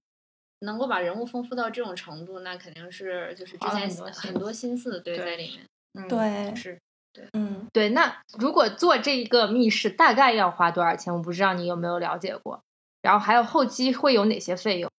[0.62, 5.66] 能够把人物丰富到这种程度，那肯定是就是之前很多很多心思对对在里面。
[5.94, 6.78] 嗯对，是
[7.14, 7.90] 对嗯，对。
[7.90, 11.14] 那如果做这一个密室，大概要花多少钱？
[11.14, 12.60] 我不知道你有没有了解过。
[13.02, 14.92] 然后还有后期会有哪些费用？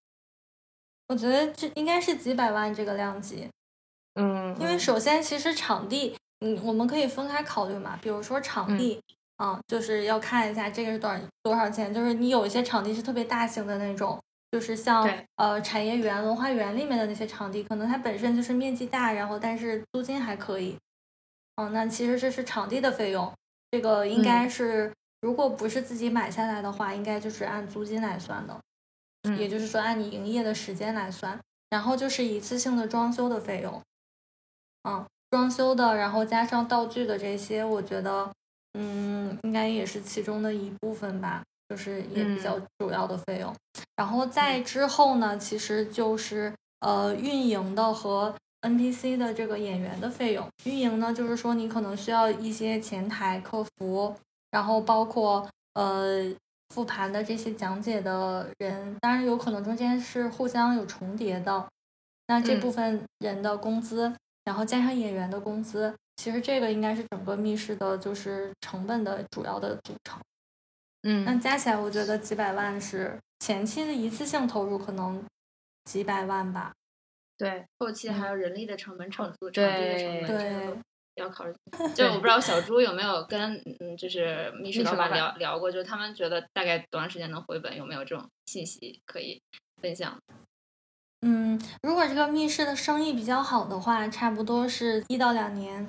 [1.10, 3.48] 我觉得这应该是几百万这个量级。
[4.14, 7.98] 嗯，因为首先其实场地，嗯，我们可以分开考虑嘛。
[8.00, 9.02] 比如说场地，
[9.36, 11.92] 啊，就是要看一下这个是多少多少钱。
[11.92, 20.78] 就是你有一些场地是特别大型的那种，就是像呃产业园、文化园里面的那些场地，可能它本身就是面积大，然后但是租金还可以。
[21.56, 23.32] 嗯，那其实这是场地的费用，
[23.72, 24.92] 这个应该是、
[25.22, 28.56] 如果不是自己买下来的话，应该就是按租金来算的。
[29.22, 33.82] 嗯也就是说按你营业的时间来算，然后就是一次性的装修的费用，
[34.84, 38.30] 嗯，装修的，然后加上道具的这些，我觉得，
[38.74, 43.54] 嗯，应该也是其中的一部分吧，就是也比较主要的费用。
[43.96, 50.48] 然后在之后呢，其实就是呃运营的和 NPC 的这个演员的费用。
[50.64, 54.16] 运营呢，就是说你可能需要一些前台客服，
[54.50, 56.32] 然后包括呃
[56.70, 61.68] 复盘的这些讲解的人，当然有可能中间是互相有重叠的。
[62.28, 64.14] 那这嗯部分人的工资，
[64.44, 70.20] 然后加上演员的工资，其实这个应该是整个密室的就是成本的主要的组成。
[71.02, 75.20] 嗯那嗯加起来，我觉得几百万是前期的一次性投入，可能
[75.84, 76.72] 几百万吧。
[77.36, 80.78] 对后期还有人力的成本、场租、场地的成本，对
[81.20, 81.54] 要考虑。
[81.94, 89.40] 就我不知道小猪有没有跟嗯，就是密室老板密室老板聊聊过，就是他们觉得大概多长时间能回本，有没有这种信息可以
[89.80, 90.18] 分享？
[91.22, 95.86] 嗯，如果这个密室的生意比较好的话，差不多是一到两年。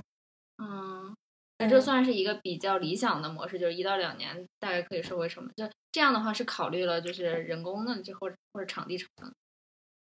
[0.62, 1.16] 嗯，
[1.58, 5.54] 那这算是一个比较理想的模式，就是一到两年大概可以收回成本。
[5.56, 9.34] 就这样的话是考虑了就是人工的，就或者或者场地成本。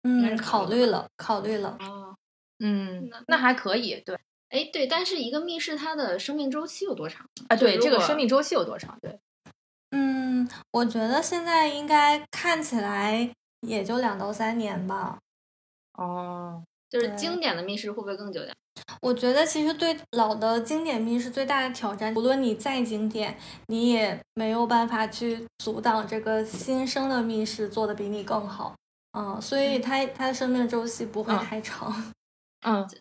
[0.05, 1.77] 嗯，考虑了，考虑了。
[1.81, 2.17] 哦，
[2.61, 4.19] 嗯，那那还可以，对
[4.51, 7.27] 哎，对，但是一个密室它的生命周期有多长？
[7.49, 8.99] 啊，对，这个生命周期有多长？
[9.01, 9.19] 对，
[9.91, 13.31] 嗯，我觉得现在应该看起来
[13.61, 15.19] 也就两到三年吧。
[15.99, 18.55] 哦，就是经典的密室会不会更久点？
[19.03, 23.37] 我觉得其实对老的经典密室最大的挑战，无论你再经典，
[23.67, 28.75] 你也没有办法去阻挡这个新生的密室做的比你更好。
[29.13, 31.93] 嗯，所以它它的生命周期不会嗯太长。
[31.93, 32.15] 嗯，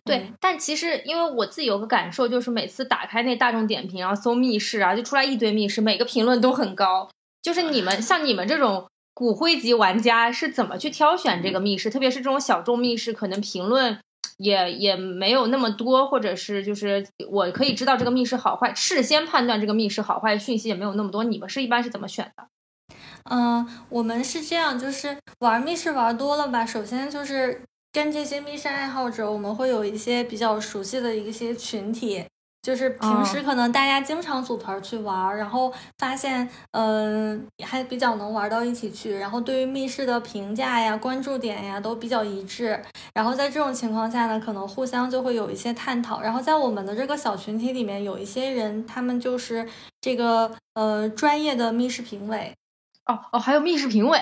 [0.03, 0.34] 对嗯。
[0.39, 7.10] 但其实因为我自己有个感受，就是每次打开那大众点评，然后搜密室啊，就出来一堆密室，每个评论都很高。
[7.41, 11.89] 就是你们像你们这种骨灰级玩家是怎么去挑选这个密室？
[11.89, 13.99] 特别是这种小众密室，可能评论
[14.38, 21.24] 也也没有那么多，或者是就是我可以知道这个密室好坏，事先判断这个密室好坏的讯息也没有那么多。
[21.24, 22.47] 你们是一般是怎么选的？
[23.30, 26.66] 嗯，我们是这样，就是玩密室玩多了吧。
[26.66, 27.62] 首先就是
[27.92, 32.24] 跟这些密室爱好者，我们会有一些比较熟悉的一些群体，
[32.62, 42.80] 就是平时可能大家经常组团去玩儿，然后发现，嗯、还比较能玩到一起去，然后对于密室的评价呀、关注点呀都比较一致。
[43.14, 46.22] 然后在这种情况下呢，可能互相就会有一些探讨。
[46.22, 49.68] 然后在我们的这个小群体里面，有一些人，他们就是
[50.00, 52.54] 这个呃专业的密室评委。
[53.08, 54.20] 哦哦，还有密室评委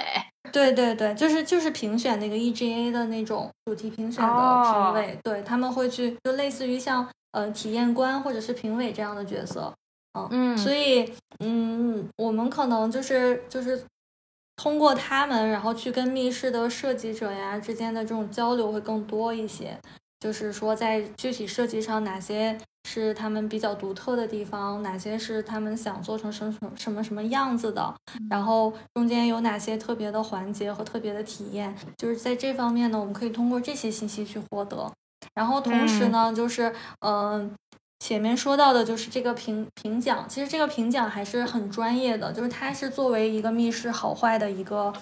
[0.51, 9.73] 对对对，就是就是评选那个 EGA 的那种主题评选的哦评委，对他们会去就类似于像呃体验官或者是评委这样的角色，
[10.29, 13.83] 嗯，所以嗯，我们可能就是就是
[14.55, 19.77] 通过他们，然后去跟密室的设计者呀之间的这种交流会更多一些，
[20.19, 22.57] 就是说在具体设计上哪些
[22.87, 27.93] 是他们比较独特的地方，哪些是他们想做成什么什么什么样子的，
[28.29, 34.91] 然后中间有哪些特别的环节和特别的体验，就是在这方面呢，我们可以通过这些信息去获得。
[35.33, 37.51] 然后同时呢，就是嗯、呃
[37.99, 44.93] 前面说到的就是这个评评奖，其实这个评奖还是很专业的，就是它是作为一个密室好坏的一个，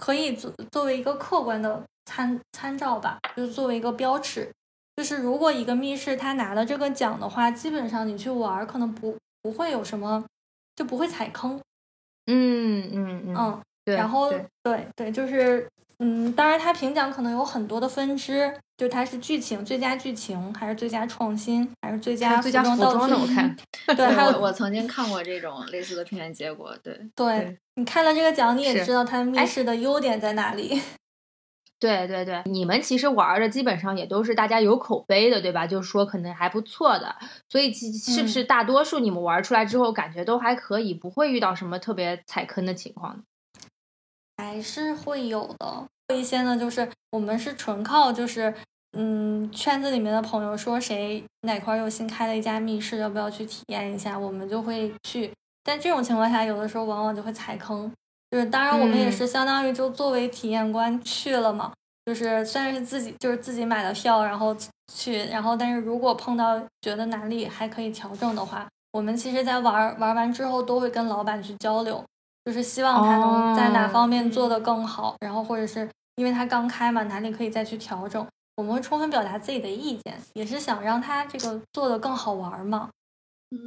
[0.00, 4.50] 可以作作为一个客观的参参照吧，就是作为一个标尺。
[4.96, 10.24] 就是如果一个密室他拿了这个奖的话，基本上你去玩儿可能不不会有什么，
[10.74, 11.60] 就不会踩坑。
[12.26, 15.66] 嗯嗯嗯，嗯，对，然后对对对，就是
[15.98, 23.14] 嗯，当然它评奖可能有很多的分支，就它是剧情最佳剧情，还是最佳创新，还是最佳最佳服装道具？
[23.14, 23.56] 我看，
[23.96, 30.82] 对，还 有我我曾经看过这种类似的评选结果，对对你看了这个奖，你也知道它密哎室的优点在哪里。
[31.80, 35.66] 对对对，你们其实玩的基本上也都是大家有口碑的，对吧？
[35.66, 37.16] 就是说可能还不错的，
[37.48, 43.24] 所以其是不是大多数你们玩出来之后感觉都还可以，不会遇到什么特别踩坑的情况？
[44.36, 45.86] 还是会有的。
[46.08, 48.52] 有一些呢，就是我们是纯靠就是
[48.92, 55.32] 嗯圈子里面的朋友说谁哪块儿又新开了一家密室，要不要去体验一下，我们就会去。
[55.62, 57.90] 但这种情况下，有的时候往往就会踩坑。
[58.30, 61.72] 就是当然我们也嗯是相当于就作为体验官去了嘛，
[62.06, 64.56] 就是虽然是自己就是自己买的票，然后
[64.92, 72.04] 去，然后但是如果碰到觉得哪里还可以调整的话，我们其实在玩玩完之后都会跟老板去交流。
[72.42, 75.86] 就是希望他能在哪哦方面做得更好，然后或者是
[76.16, 82.88] 因为他刚开嘛，哪里可以再去调整，我们会充分表达自己的意见，也是想让他这个做得更好玩嘛。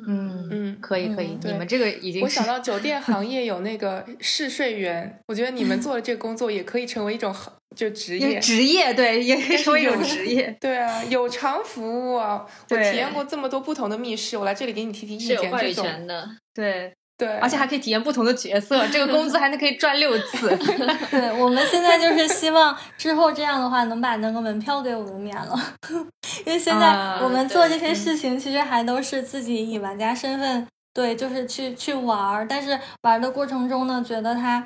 [0.08, 8.40] 嗯，嗯，可以可以，嗯你们这个已经我想到酒店行业有那个 试睡员，我觉得你们做的这个工作也可以成为一种行就职业。
[8.40, 10.56] 职业，对，也可以是成为一种职业。
[10.62, 12.46] 对啊，有偿服务啊！
[12.70, 15.38] 我体验过这么多不同的密室，我来这里给你提提意见。
[15.38, 16.30] 是有话语这种权的。
[16.54, 20.50] 对，对，而且还可以体验不同的角色，这个工资还能可以赚六次。
[21.10, 25.58] 对，我们现在就是希望之后这样的话能把那个门票给我们免了，
[26.46, 34.66] 因为现在啊我们做这些事情其实还都是自己以玩家身份，对，就是去去玩儿，但是玩的过程中呢，觉得它。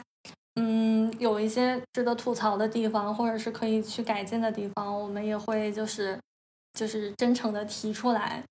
[0.60, 6.18] 嗯，有一些值得吐槽的地方，或者是可以去改进的地方，我们也会就是
[6.74, 8.42] 就是真诚的提出来。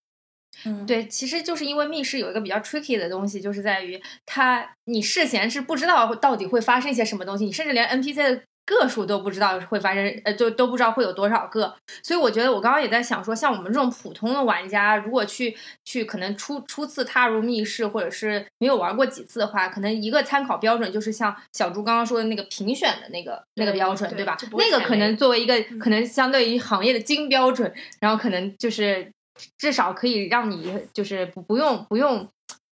[0.65, 11.73] 嗯，对，其实就是因为密室有一个比较 tricky 的东西，就是在于它你事前是不知道到底会发生一些什么东西，你甚至连 NPC 的个数都不知道会发生，呃，就都不知道会有多少个。
[12.03, 29.13] 所以我觉得我刚刚也在想说，像我们这种普通的玩家，如果去去可能初初次踏入密室，或者是没有玩过几次的话，可能一个参考标准就是像小猪刚刚说的那个评选的那个那个标准，对吧那个可能作为一个可能相对于行业的金标准，然后可能就是
[29.59, 32.29] 至少可以让你就是不不用不用，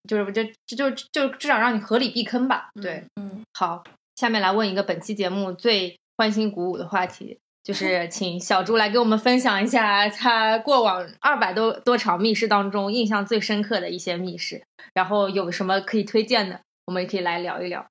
[0.08, 2.70] 就是就就就就至少让你合理避坑吧。
[2.82, 3.84] 对，嗯，好，
[4.16, 17.86] 下面来问一个本期节目最欢欣鼓舞的话题：就是请小猪来给我们分享一下他过往二百多多场密室当中印象最深刻的一些密室，然后有什么可以推荐的，我们也可以来聊一聊。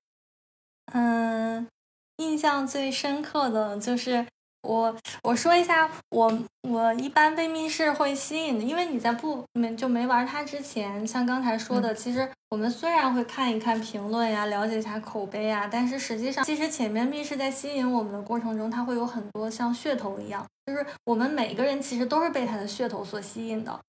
[0.93, 1.67] 嗯，
[2.17, 4.27] 印象最深刻的就是
[4.63, 23.81] 我我说一下，我我一般被密室会吸引的，因为你在不没就没玩它之前，像刚才说的，其实我们虽然会看一看评论呀，了解一下口碑呀，但是实际上，其实前面密室在吸引我们的过程中，它会有很多像噱头一样，就是我们每个人其实都是被它的噱头所吸引的。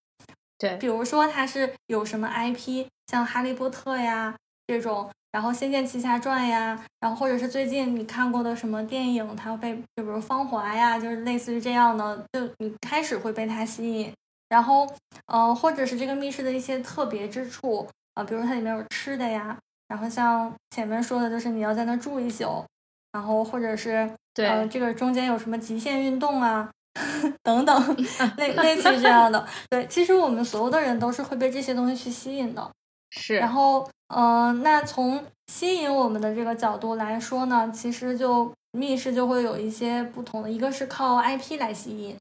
[0.58, 4.36] 对，比如说它是有什么 IP，像哈利波特呀
[4.68, 5.10] 这种。
[5.32, 14.14] 然后《仙剑奇侠传》呀，然后或者是最近你看过的什么电影，它被就比如《芳华》呀，就是类似于这样的，就你开始会被它吸引。
[14.50, 14.88] 然后，
[15.26, 19.58] 呃，或者是这个密室的一些特别之处啊，比如它里面有吃的呀，
[19.88, 22.64] 然后像前面说的，就是你要在那住一宿，
[23.12, 26.70] 然后或者是呃，这个中间有什么极限运动啊
[27.42, 27.98] 等等，
[28.38, 29.44] 类类似于这样的。
[29.72, 32.70] 对，其实我们所有的人都是会被这些东西去吸引的。
[33.16, 42.18] 是，然后，呃，那从吸引我们的这个角度来说呢，其实就密室就会有一些不同的，一个是靠 IP 来吸引，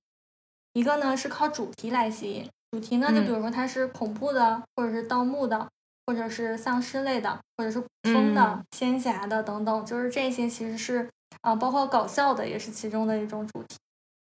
[0.75, 2.47] 一个呢是靠主题来吸引。
[2.71, 5.67] 主题呢，就比如说它是恐怖的，或者是盗墓的，
[6.07, 11.09] 或者是丧尸类的，或者是古风的、仙侠的等等，就是这些其实是
[11.41, 13.77] 啊，包括搞笑的也是其中的一种主题。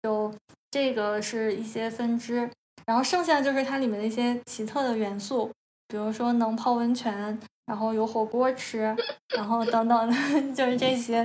[0.03, 0.33] 就
[0.71, 2.49] 这个是一些分支，
[2.87, 5.51] 然后剩下就是它里面的一些奇特的元素。
[5.95, 8.81] 比如说能泡温泉，然后有火锅吃，
[9.29, 10.15] 然后等等的，
[10.53, 11.25] 就是这些。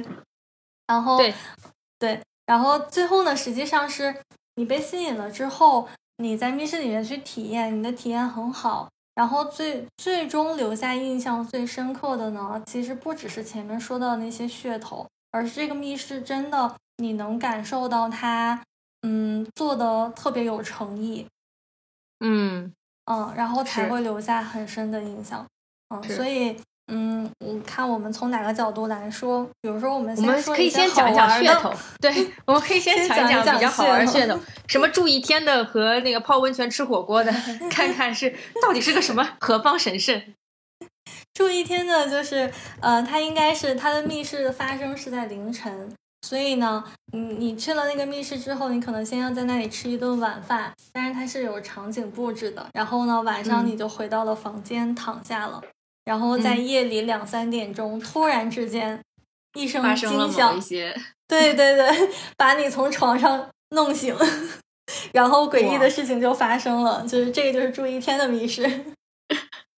[0.85, 1.33] 然后对
[1.97, 4.15] 对，然后最后呢，实际上是
[4.57, 8.87] 你被吸引了之后，你在密室里面去体验，你的体验很好。
[9.15, 18.63] 然后最最终留下印象最深刻的呢，其实不只是前面说到的那些噱头，而是这个密室真的你能感受到它，
[19.01, 21.25] 嗯，做的特别有诚意。
[22.19, 22.71] 嗯。
[23.11, 25.45] 嗯，然后才会留下很深的印象。
[25.89, 26.55] 嗯，所以，
[26.91, 29.43] 嗯，你看我们从哪个角度来说？
[29.61, 31.73] 比如说，我们我们可以先讲讲噱头。
[31.99, 32.11] 对，
[32.45, 37.31] 我们可以先讲讲比较好玩噱头，什么住一天的和那个泡温泉吃火锅的，
[37.71, 40.21] 看看是到底是个什么何方神圣。
[41.33, 45.91] 住一天的，就是呃，它应该是它的密室发生是在凌晨。
[46.21, 52.67] 所以呢，你你去了那个密室之后，你可能先要在那里吃一顿晚饭，但是它是有场景布置的。
[52.73, 55.61] 然后呢，晚上你就回到了房间躺下了。
[56.05, 58.99] 然后在夜里两三点钟，突然之间
[59.53, 60.95] 一声惊响，一些，
[61.27, 64.15] 对对对， 把你从床上弄醒，
[65.13, 67.05] 然后诡异的事情就发生了。
[67.07, 68.67] 就是这个就是住一天的密室。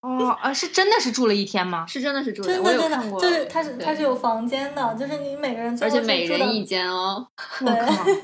[0.01, 1.85] 哦啊，是真的是住了一天吗？
[1.87, 7.27] 是真的是住，真的真的，就是它是它是有房间的，就是你每个人而且每人一间哦。
[7.59, 7.71] 对，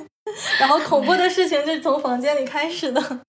[0.59, 3.19] 然后恐怖的事情就是从房间里开始的，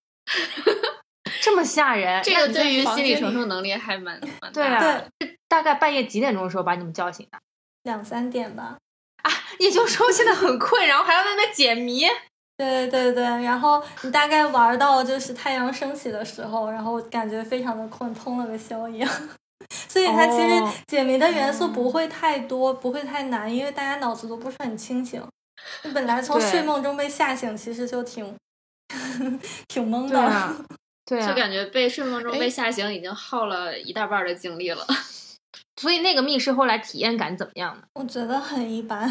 [1.41, 2.21] 这么吓人。
[2.23, 5.03] 这个对于心理承受能力还蛮蛮对啊。
[5.47, 7.37] 大概半夜几点钟的时候把你们叫醒的？
[7.83, 8.77] 两三点吧。
[9.23, 12.05] 啊，也就是说现在很困，然后还要在那解谜。
[12.59, 19.09] 对对对，然后你大概玩到就是太阳升起的时候，然后感觉非常的困，通了个宵一样。
[19.87, 25.23] 所以它其实解谜的元素不会太多，不会太难，因为大家脑子都不是很清醒。
[25.83, 28.35] 你本来从睡梦中被吓醒，其实就挺
[29.69, 30.55] 挺懵的。
[31.07, 34.85] 对，就感觉被睡梦中被吓醒，已经耗了一大半的精力了。
[35.77, 37.83] 所以那个密室后来体验感怎么样呢？
[37.93, 39.09] 我觉得很一般。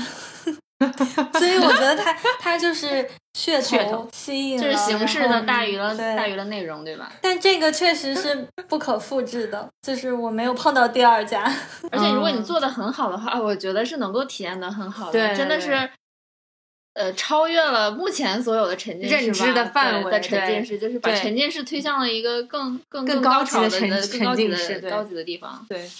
[1.39, 3.05] 所以我觉得它它就是
[3.37, 3.61] 噱
[3.91, 7.13] 头吸引，就是形式的大于了大于了内容，对吧？
[7.21, 11.43] 但这个确实是不可复制的， 就是我没有碰到第二家。
[11.91, 15.91] 而且如果你做的很好的话，我觉得是能够体验的很好的，真的是，
[16.95, 25.67] 呃，超越了目前所有的沉浸式认知的范围的沉浸式，就是把沉浸式推向了一个更更更高级的沉沉浸式高级的地方。
[25.69, 25.91] 对，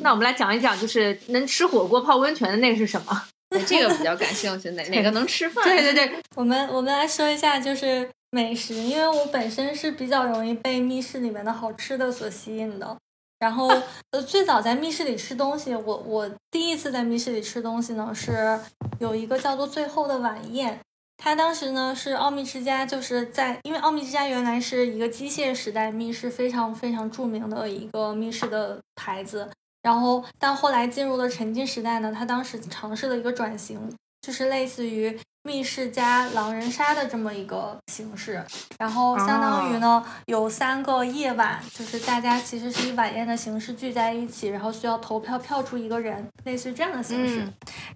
[0.00, 3.22] 那我们来讲一讲，就是能吃火锅泡温泉的那个是什么？
[3.66, 5.64] 这个比较感兴趣，哪哪个能吃饭？
[5.64, 12.96] 对对对，我们我们来说一下，就是美食，因为我本身是比较容易被密室里面的好吃的所吸引的。
[13.38, 13.68] 然后，
[14.10, 18.58] 呃，最早在密室里吃东西，我我第一次在密室里吃东西呢，是
[18.98, 20.74] 有一个叫做《最后的晚宴》，
[21.16, 29.48] 它当时呢是奥秘之家，就是在因为奥秘之家原来是一个机械时代密室非常非常著名的一个密室的牌子。
[29.82, 33.80] 然后，但后来进入了沉浸时代呢，他当时尝试了一个转型，
[34.20, 38.44] 就是类似于密室加狼人杀的这么一个形式。
[38.78, 47.46] 然后，相当于呢，有三个夜晚，就是大家其实是以晚宴的形式聚在一起，然后需要投票票出一个人，类似于这样的形式。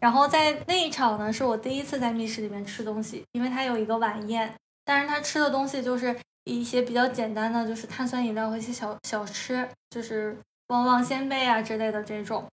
[0.00, 4.52] 然后在那一场呢，是我第一次在密室里面吃东西，因为它有一个晚宴，
[4.84, 10.36] 但是他吃的东西就是一些比较简单的，就是碳酸饮料和一些小小吃，就是
[10.72, 12.44] 旺旺仙贝啊之类的这种。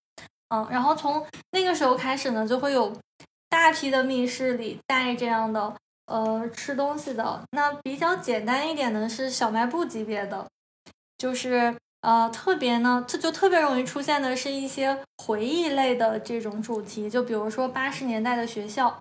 [0.50, 2.92] 嗯，然后从那个时候开始呢，就会有
[3.50, 5.74] 大批的密室里带这样的
[6.08, 7.42] 呃吃东西的。
[7.52, 10.46] 那比较简单一点的是小卖部级别的，
[11.18, 19.00] 就是呃特别呢，这就特别容易出现的是一些回忆类的这种主题，就比如说八十年代的学校，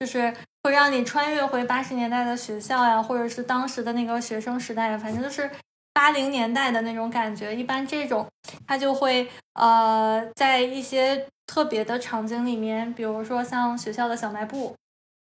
[0.00, 5.50] 就是会让你穿越回八十年代的学校呀，或者是当时的那个学生时代呀，反正就是
[5.96, 7.56] 八零年代的那种感觉。
[7.56, 8.28] 一般这种
[8.66, 14.74] 它就会呃在一些特别的场景里面，比如说像学校的小卖部。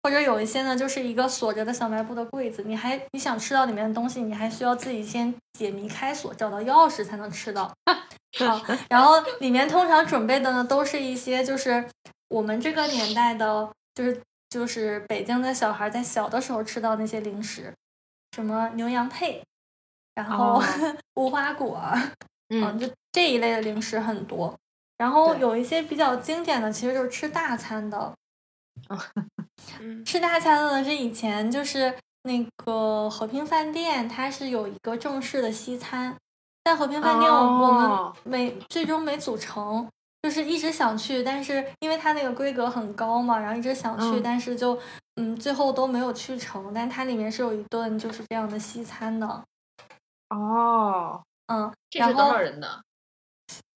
[0.03, 7.69] 或者有一些呢，就是一个锁着的小卖部的柜子，你还你想吃到里面的东西，你还需要自己先解谜开锁，找到钥匙才能吃到。
[8.39, 11.83] 好，然后里面通常准备的呢，都是一些就是
[12.29, 17.73] 我们这个年代的，就是就是北京的小孩在小的时候吃到那些零食，
[18.33, 19.43] 什么牛羊配，
[20.17, 20.63] 然后、哦
[21.15, 21.79] 无花果，
[22.49, 22.89] 嗯，就。
[23.13, 24.53] 这一类的零食很多。
[24.97, 28.13] 然后有一些比较经典的，其实就是吃大餐的。
[29.81, 30.05] 嗯。
[30.05, 31.91] 吃大餐的呢是以前就是
[32.23, 36.15] 那个和平饭店，它是有一个正式的西餐，
[36.63, 38.13] 但和平饭店我我们哦。
[38.23, 39.89] 没最终没组成，
[40.21, 44.21] 就是一直想去，但是因为它那个规格很高嘛，然后一直想去，嗯。
[44.23, 44.77] 但是就
[45.15, 46.71] 嗯最后都没有去成。
[46.71, 49.43] 但它里面是有一顿就是这样的西餐的，
[50.29, 52.81] 哦，嗯，这是多然后少人的？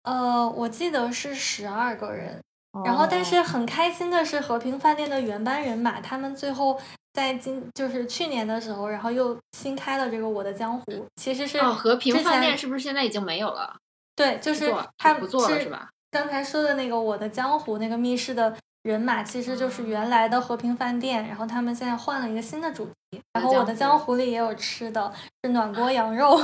[0.03, 2.41] 呃，我记得是十二个人，
[2.85, 6.79] 然后，但哦是很开心的是，和平饭店的原班人马，他们最后
[7.13, 10.83] 在今就是去年的时候，然后又新开了这个《我的江湖》，
[11.15, 13.75] 其实是哦，和平饭店是不是现在已经没有了？
[14.15, 15.89] 对，就是他不做了是吧？
[16.09, 23.21] 刚才说的那个《我的江湖》那个密室的人马，其实就是原来的和平饭店，然后他们现在换了一个新的主题。
[23.33, 25.13] 然后《我的江湖》里也有吃的，
[25.43, 26.35] 是暖锅羊肉，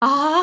[0.00, 0.42] 啊，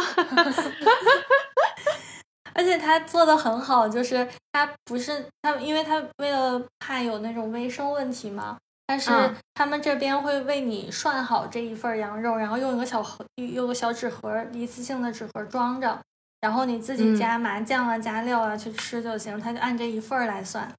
[2.54, 8.58] 而且他做的很好，就是他不是他，因为他为了怕有那种卫生问题嘛，
[8.88, 16.00] 但是嗯他们这边会为你涮好这一份羊肉，然后用一个小盒，用个小纸盒，一次性的纸盒装着，
[16.40, 20.72] 然后你自己嗯加麻酱啊、加料啊去吃就行，他就按这一份儿来算。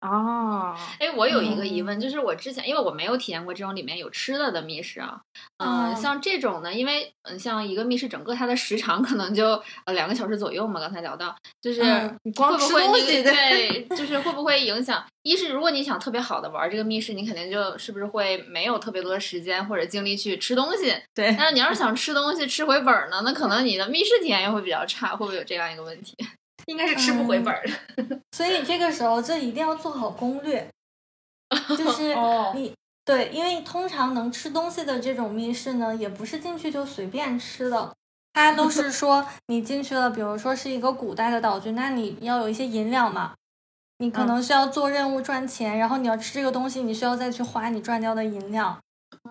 [0.00, 5.20] 哦，哎，我有一个疑嗯问，就是我之前因为我没有体验过这种里面有吃的的密室啊，
[5.56, 15.04] 嗯、哦像这种呢，因为嗯，像一个密室整个它的时长可能就呃两个小时左右嘛，刚才聊到，就是嗯光吃会不会那东西对， 就是会不会影响？
[15.22, 26.16] 一是如果你想特别好的玩这个密室，你肯定就是不是会没有特别多的时间或者精力去吃东西，对，但是你要是 想吃东西吃回本儿呢，那可能你的密室体验又会比较差，会不会有这样一个问题？
[26.68, 28.20] 应该是吃不回本儿的。
[28.32, 30.68] 所以这个时候就一定要做好攻略，
[31.76, 32.72] 就是哦你
[33.04, 37.94] 对，因为通常能吃东西的这种密室呢，也不是进去就随便吃的，
[38.34, 43.34] 它都是 说你进去了，比如说是一个古代的道具，那你要有一些银两嘛，
[43.96, 48.78] 你可嗯能需要做任务赚钱，然后你要吃这个东西，你需要再去花你赚掉的银两。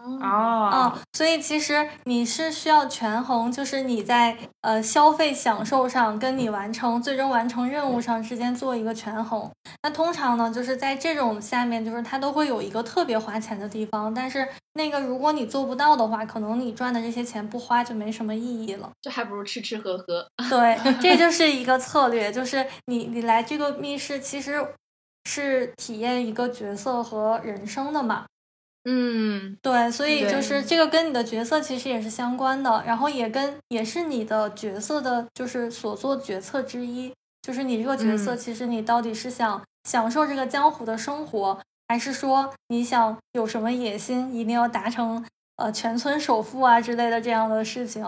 [0.05, 9.49] 嗯，哦，所以其实你是需要权衡，就是你在呃消费享受上跟你完成最终完成任务上之间做一个权衡。
[9.83, 18.89] 那通常呢，就是在这种下面，就是它都会有一个特别花钱的地方，但是那个如果你做不到的话，可能你赚的这些钱不花就没什么意义了。
[19.01, 20.25] 就还不如吃吃喝喝。
[20.49, 24.65] 对，这就是一个策略，就是你你来这个密室其实
[25.25, 28.25] 是体验一个角色和人生的嘛。
[28.89, 41.59] 嗯，对，所以就是这个跟你的角色其实也是相关的，然后也跟也是你的角色的，就是所做决策之一，就是你这个角色嗯其实你到底是想享受这个江湖的生活，
[41.89, 45.25] 还是说你想有什么野心，一定要达成
[45.57, 48.05] 呃全村首富啊之类的这样的事情？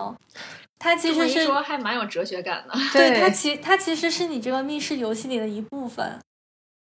[0.78, 2.72] 它其实是说还蛮有哲学感的。
[2.94, 6.18] 对它 其它其实是你这个密室游戏里的一部分。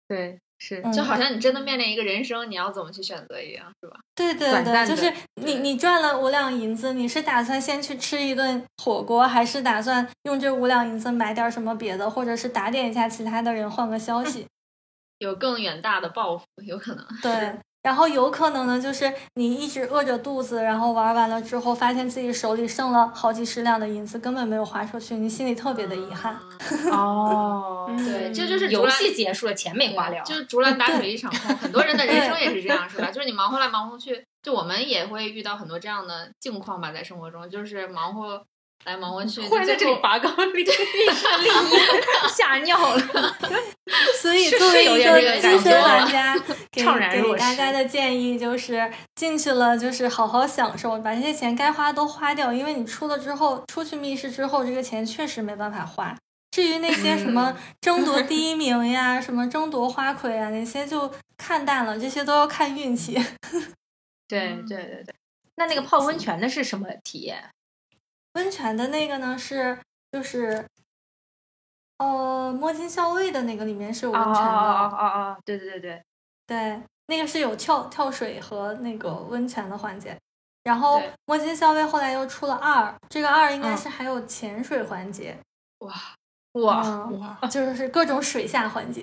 [0.09, 3.96] 对，是，嗯就好像你真的面临一个人生，你要怎么去选择一样，是吧？
[4.14, 14.46] 对对对，就是你你赚了五两银子，你是打算先去吃一顿火锅，还是打算用这五两银子买点什么别的，或者是打点一下其他的人换个消息？
[15.18, 17.07] 有更远大的抱负，有可能。
[17.22, 26.35] 对，然后有可能呢，就是你一直饿着肚子，然后玩完了之后，发现自己手里剩了好几十两的银子，根本没有花出去，你心里特别的遗憾。
[26.91, 31.55] 哦，嗯对，这就是游戏结束了，钱没花了，就是竹篮打水一场空。
[31.57, 33.11] 很多人的人生也是这样， 是吧？
[33.11, 38.43] 就是你忙活来忙活去，就我们也会遇到很多这样的境况吧，在生活中，就是忙活
[38.85, 41.78] 来蒙文去，忽然在这里拔高利利顺利益，
[42.35, 43.37] 吓尿了。
[44.20, 46.35] 所以作为一个个资深玩家，
[46.70, 56.14] 给给大失家的建议就是进去了就是好好享受，把这些钱该花都花掉，因为你出了之后，出去密室之后，这个钱确实没办法花。
[56.51, 63.14] 至于那些什么 争夺第一名呀，什么争夺花魁啊，那些就看淡了，这些都要看运气。
[64.28, 65.14] 对对对对。
[65.57, 67.51] 那那个泡温泉的是什么体验？
[68.35, 69.78] 温泉的那个呢是
[70.12, 70.64] 就是，
[71.99, 76.03] 呃，摸金校尉的那个里面是有哦温泉的，哦哦哦哦，对对对对。
[76.47, 80.16] 对，那个是有跳跳水和那个温泉的环节。
[80.62, 85.37] 然后摸金校尉后来又出了二，这个二应该嗯是还有潜水环节，
[85.80, 85.93] 哇，
[86.55, 89.03] 嗯，哇，就是各种水下环节。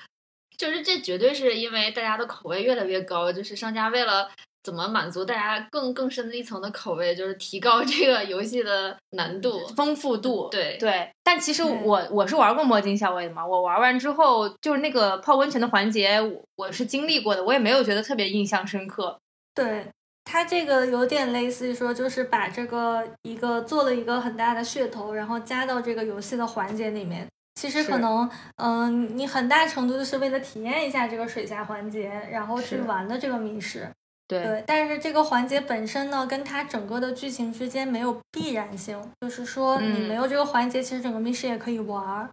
[0.58, 4.30] 就是这绝对是因为大家的口味越来越高，就是商家为了
[4.62, 9.66] 怎么满足大家更更深的一层的口味，就是提高这个游戏的难度。
[9.76, 11.10] 丰富度，对对。
[11.22, 19.18] 但其实我我是玩过摸金校尉的嘛，我玩完之后就是那个泡温泉的环节，我我是经历过的，我也没有觉得特别印象深刻。
[19.54, 19.86] 对，
[20.24, 27.26] 它这个有点类似于说，就是把这个一个做了一个很大的噱头，然后加到这个游戏的环节里面。
[27.54, 33.88] 其实可能，嗯、你很大程度就是为了体验一下这个水下环节，然后去玩的这个密室。
[34.30, 34.44] 对。
[34.44, 40.08] 对，但是这个环节本身呢，跟它整个的剧情之间没有必然性，就是说你嗯。
[40.08, 42.28] 没有这个环节，其实整个密室也可以玩儿。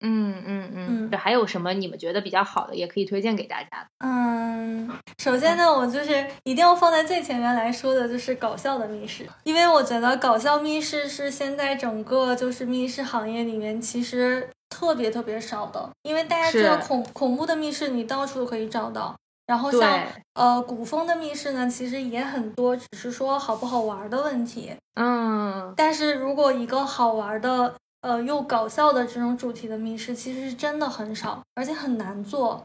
[0.00, 3.84] 嗯嗯嗯嗯，还有什么你们觉得比较好的，也可以推荐给大家？
[3.98, 19.16] 嗯，首先呢，我就是一定要放在最前面来说的，就是搞笑的密室，因为我觉得搞笑密室是现在整个就是密室行业里面其实特别特别少的，因为大家知道恐恐怖的密室你到处都可以找到，
[19.48, 24.70] 然后像，呃古风的密室呢，其实也很多，只是说好不好玩的问题。
[24.94, 32.62] 嗯，但是如果一个好玩的，呃，又搞笑的这种主题的密室，其实是真的很少，而且很难做。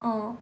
[0.00, 0.34] 嗯，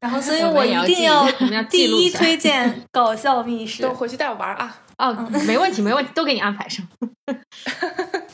[0.00, 1.26] 然后所以我一定要
[1.70, 3.94] 第一推荐搞笑密室都。
[3.94, 4.76] 回去带我玩啊！
[4.98, 5.12] 哦，
[5.46, 6.86] 没问题没问题，都给你安排上。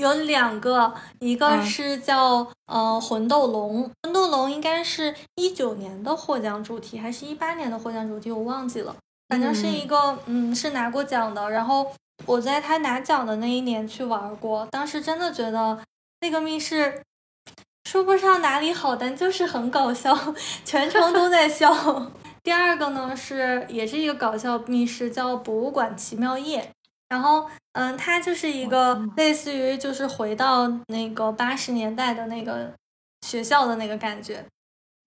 [0.00, 8.96] 有两个，一个嗯是叫、呃魂斗龙，魂斗龙应该是一九年的获奖主题，还是一八年的获奖主题，我忘记了。
[9.28, 11.48] 反正是一个嗯是拿过奖的。
[11.50, 11.92] 然后
[12.26, 15.78] 我在他拿奖的那一年去玩过，当时真的觉得
[16.20, 17.02] 那个密室
[17.84, 20.34] 说不上哪里好，但就是很搞笑，
[20.64, 22.10] 全程都在笑。
[22.42, 26.70] 第二个呢是也是一个搞笑密室，叫博物馆奇妙夜。
[27.10, 32.72] 然后，嗯，它就是一个类似于就是回到那个八十年代的那个
[33.26, 34.44] 学校的那个感觉。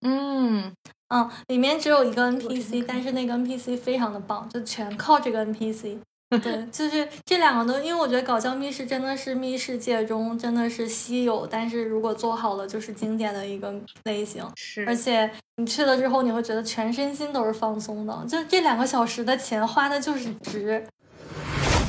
[0.02, 0.70] 嗯，
[1.08, 5.98] 嗯，里面只有一个 NPC，但是那个 NPC 非常的棒，就全靠这个 NPC。
[6.42, 13.72] 对，就是这两个都，因为我觉得搞笑密室真的是密室界中真的是稀有，但是如果做好了就是经典的一个
[14.04, 14.44] 类型。
[14.56, 20.86] 是，而且你去了之后，你会觉得全身心都是放松的，就这两个小时的钱花的就是值。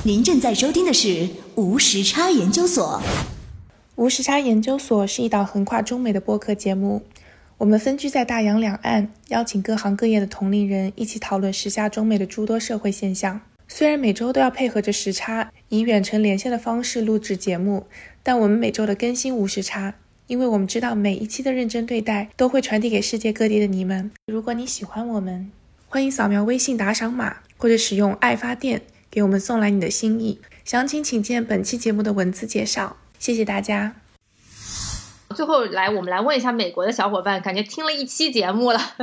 [0.08, 3.01] 您正在收听的是无时差研究所。
[3.95, 7.01] 无时差研究所是一档横跨中美的播客节目，
[7.58, 13.41] 我们分居在大洋两岸，邀请各行各业的同龄人一起讨论时下中美的诸多社会现象。
[13.68, 17.88] 虽然每周都要配合着时差，以远程连线的方式录制节目，
[18.22, 19.95] 但我们每周的更新无时差，
[20.28, 24.12] 因为我们知道每一期的认真对待都会传递给世界各地的你们。
[24.28, 25.49] 如果你喜欢我们，
[25.89, 28.84] 欢迎扫描微信打赏码，或者使用爱发电
[29.16, 30.41] 给我们送来你的心意。
[30.66, 32.97] 详情请见本期节目的文字介绍。
[33.17, 33.96] 谢谢大家。
[35.33, 38.79] 最后来，我们来问一下美国的小伙伴，感觉听了一期节目了，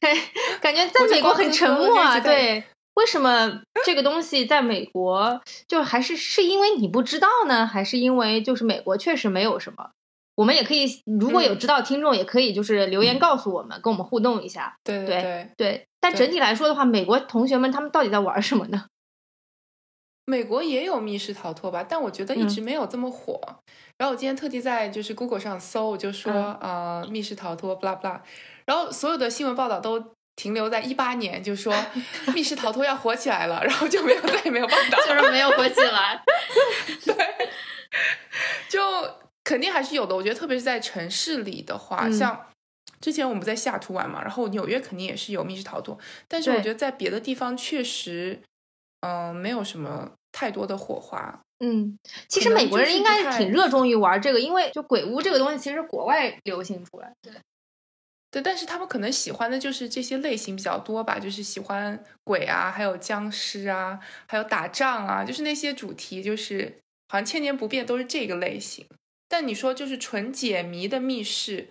[0.00, 0.16] 感
[0.60, 2.18] 感觉在美国很沉默啊。
[2.18, 2.64] 对，
[2.94, 9.90] 为什么这个东西在美国就还是是因为你不知道呢，还是因为就是美国确实没有什么？
[10.34, 10.86] 我们也可以，
[11.20, 14.74] 如果有知道听众，也可以就是留言告诉我们，跟我们互动一下。
[14.82, 18.86] 对对对，对，但整体来说的话，美国同学们他们到底在玩什么呢？
[20.26, 23.40] 美国也有密室逃脱吧，但我觉得一直没有这么火。
[23.98, 28.18] 然后我今天特地在就是 Google 上搜，我就说、呃密室逃脱 blah blah，
[28.64, 30.02] 然后所有的新闻报道都
[30.36, 31.72] 停留在一八年，就说
[32.34, 36.22] 密室逃脱要火起来了，然后就没有再也没有报道， 就是没有火起来。
[37.04, 37.14] 对
[38.68, 38.80] 就
[39.44, 40.16] 肯定还是有的。
[40.16, 42.46] 我觉得特别是在城市里的话，嗯像
[43.00, 45.96] 之前我们在西雅图玩嘛，然后纽约肯定也是有密室逃脱，
[46.26, 48.40] 但是我觉得在别的地方确实，
[49.04, 51.40] 嗯、没有什么太多的火花。
[51.60, 51.98] 嗯，
[52.28, 57.32] 其实美国人应该是挺热衷于玩这个，因为就鬼屋这个东西其实国外流行出来对。
[58.30, 68.84] 对，但是他们可能喜欢的就是这些类型比较多吧，就是喜欢鬼啊，还有僵尸啊，还有打仗啊，就是那些主题，就是好像千年不变都是这个类型。
[69.28, 71.68] 但你说就是纯解谜的密室，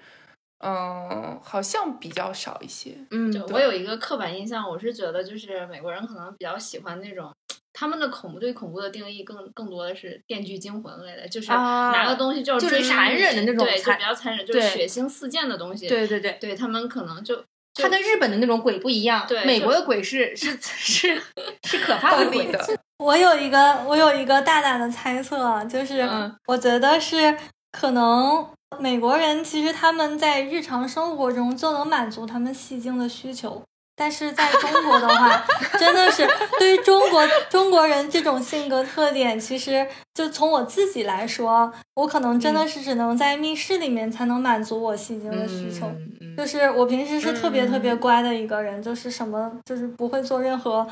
[0.64, 2.96] 嗯，好像比较少一些。
[3.12, 7.32] 嗯，我有一个刻板印象，我是觉得就是美国人可能比较喜欢那种。
[7.76, 15.88] 他们的恐怖对恐怖的定义更更多的是《电锯惊魂》类的，就是拿个东西就是残忍的那种，对，就比较残忍，就是血腥四溅的东西。
[15.88, 21.20] 对对对，对他们可能就他跟日本的那种鬼不一样，对，美国的鬼是是是
[21.64, 22.64] 是可怕的鬼的。
[23.04, 26.08] 我有一个我有一个大胆的猜测，就是
[26.46, 27.36] 我觉得是
[27.74, 28.48] 可能
[28.80, 33.62] 美国人其实他们在日常生活中就能满足他们戏精的需求。
[33.96, 35.46] 但是在中国的话，
[35.78, 36.28] 真的是
[36.58, 45.92] 对于中国中国人这种性格特点，其实就从我自己来说，我可能真的是只能在密室里面才能满足我戏精的需求。
[46.36, 50.88] 就是我平时是特别特别乖的一个人，就是什么就是不会做任何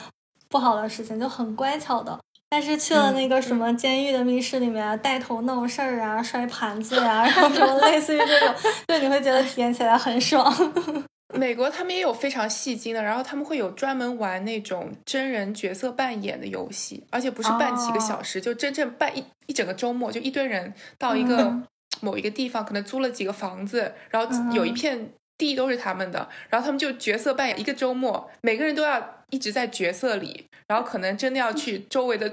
[0.47, 2.19] 不好的事情，就很乖巧的。
[2.53, 8.53] 但是去了那个什么监狱的密室里面，带头闹事儿啊，摔盘子呀， 然后什么类似于这种，
[8.89, 10.53] 就你会觉得体验起来很爽。
[11.33, 21.57] 美国他们也有非常戏精的，然后他们会有专门玩那种真人角色扮演的游戏，而且不是扮几个小时，就真正扮一一整个周末，就一堆人到一个
[22.01, 25.13] 某一个地方，可能租了几个房子，然后有一片
[25.45, 32.31] 地都是他们的，然后他们就角色扮演一个周末，每个人都要一直在角色里，然后可能真的要去周围的。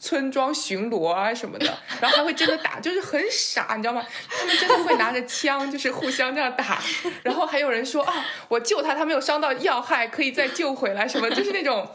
[0.00, 4.02] 村庄巡逻啊什么的，然后还会真的打， 就是很傻，你知道吗？
[4.30, 6.82] 他们真的会拿着枪，就是互相这样打。
[7.22, 11.86] 然后还有人说啊，我救他，他没有伤到要害，可以再救回来，什么就是那种，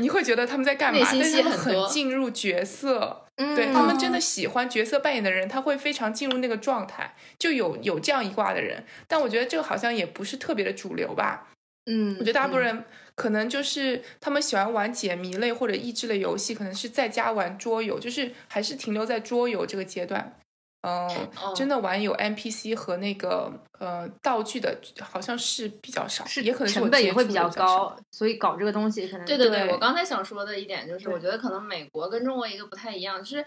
[0.00, 0.98] 你会觉得他们在干嘛？
[1.00, 8.84] 但是他们很进入角色，对他们真的喜欢角色扮演的人，他会非常进入那个状态，就有有这样一挂的人。
[9.06, 11.46] 但我觉得这个好像也不是特别的主流吧。
[11.86, 12.84] 嗯，我觉得大部分人。
[13.16, 20.36] 可能就是他们喜欢玩解谜类或者益智类游戏，可能是在家玩桌游，就是还是停留在桌游这个阶段。
[20.86, 21.08] 嗯，
[21.56, 29.70] 真的玩有 NPC 和那个呃道具的，好像是比较少，是也可能成本也会比较高，所以搞这个东西可能对对对。
[29.70, 33.42] 我刚才想说的一点就是，我觉得可能美国跟中国一个不太一样，就是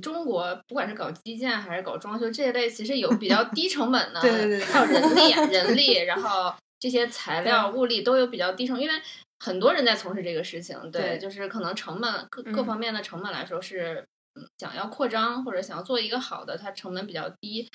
[0.00, 6.54] 中国不管是搞基建还是搞装修这一类，其实有比较低成本的， 对对对，还 有人力人力，然后。
[6.80, 8.94] 这些材料、物力都有比较低成，因为
[9.40, 14.06] 很多人在从事这个事情，对，就是可能成本各各方面的成本来说是，
[14.58, 17.68] 想要扩张或者想要做一个好的，它成本比较低。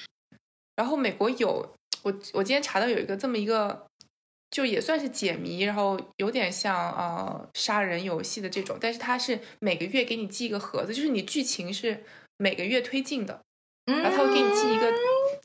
[0.75, 3.85] 然后美国有我我今天查到有一个这么一个，
[4.49, 12.03] 就也算是解谜，然后有点像呃杀人游戏的这种，但是它是每个月给你寄一个盒子，就是你剧情是
[12.37, 13.41] 每个月推进的，
[13.85, 14.91] 然后他会给你寄一个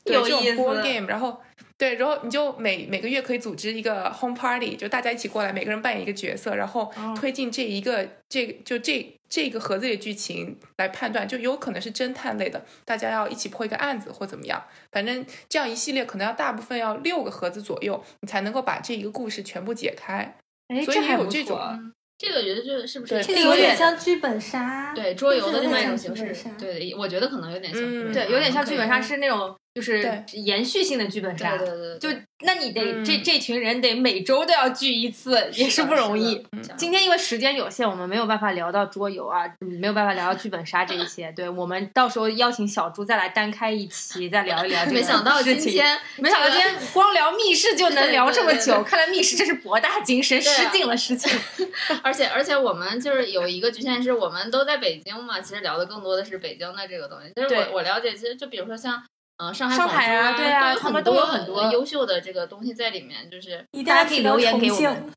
[0.03, 1.41] 对这种 board game，然后。
[1.77, 14.61] 对，然后你就每每个月可以组织一个 home party，就大家一起过来，每个人扮演一个角色，然后推进这一个这就这这个盒子里的剧情来判断，就有可能是侦探类的，大家要一起破一个案子或怎么样，
[14.91, 20.35] 反正这样一系列可能要大部分要六个盒子左右，你才能够把这一个故事全部解开。
[20.67, 21.93] 哎，所以有这种。
[22.17, 26.35] 这个我觉得就是不是这个有点像剧本杀，对桌游的另外一种形式。
[26.59, 27.81] 对，我觉得可能有点像，
[28.11, 31.57] 对，有点像剧本杀，是那种就是延续性的剧本杀。
[31.57, 36.45] 对对对，就那你得这这群人得每周都要聚一次，也是不容易。
[36.77, 41.31] 今天因为时间有限，我们没有办法聊到桌游啊，没有办法聊到剧本杀这一些。
[41.33, 44.85] 对我们到时候邀请小猪再来单开一期，再聊一聊。
[44.87, 51.29] 没想到今天，没想到今天光聊密室就能聊这么久，看来密室真是博大精深，失敬了，失敬。
[52.03, 55.39] 而且而且我们就是有一个局限，是我们都在北京嘛。
[55.41, 57.31] 其实聊的更多的是北京的这个东西。
[57.35, 59.03] 就是我我了解，其实就比如说像
[59.39, 63.29] 嗯上海、上海啊，对啊，他们都有很多优秀的这个东西在里面。
[63.31, 65.13] 就是大家可以留言给我们。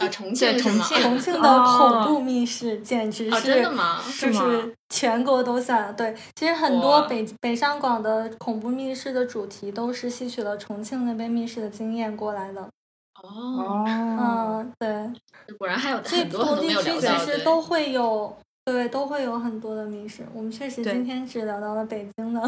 [0.00, 4.00] 啊，重庆重庆重庆的恐怖密室简直是真的吗？
[4.20, 6.14] 就是全国都算对。
[6.34, 12.68] 其实很多北北上广的恐怖密室的主题都是吸取了重庆那边密室的经验过来的。
[13.22, 20.26] 哦，嗯，对，果然还有这不同地区其实都会有，对，都会有很多的密室。
[20.34, 22.40] 我们确实今天只聊到了北京的，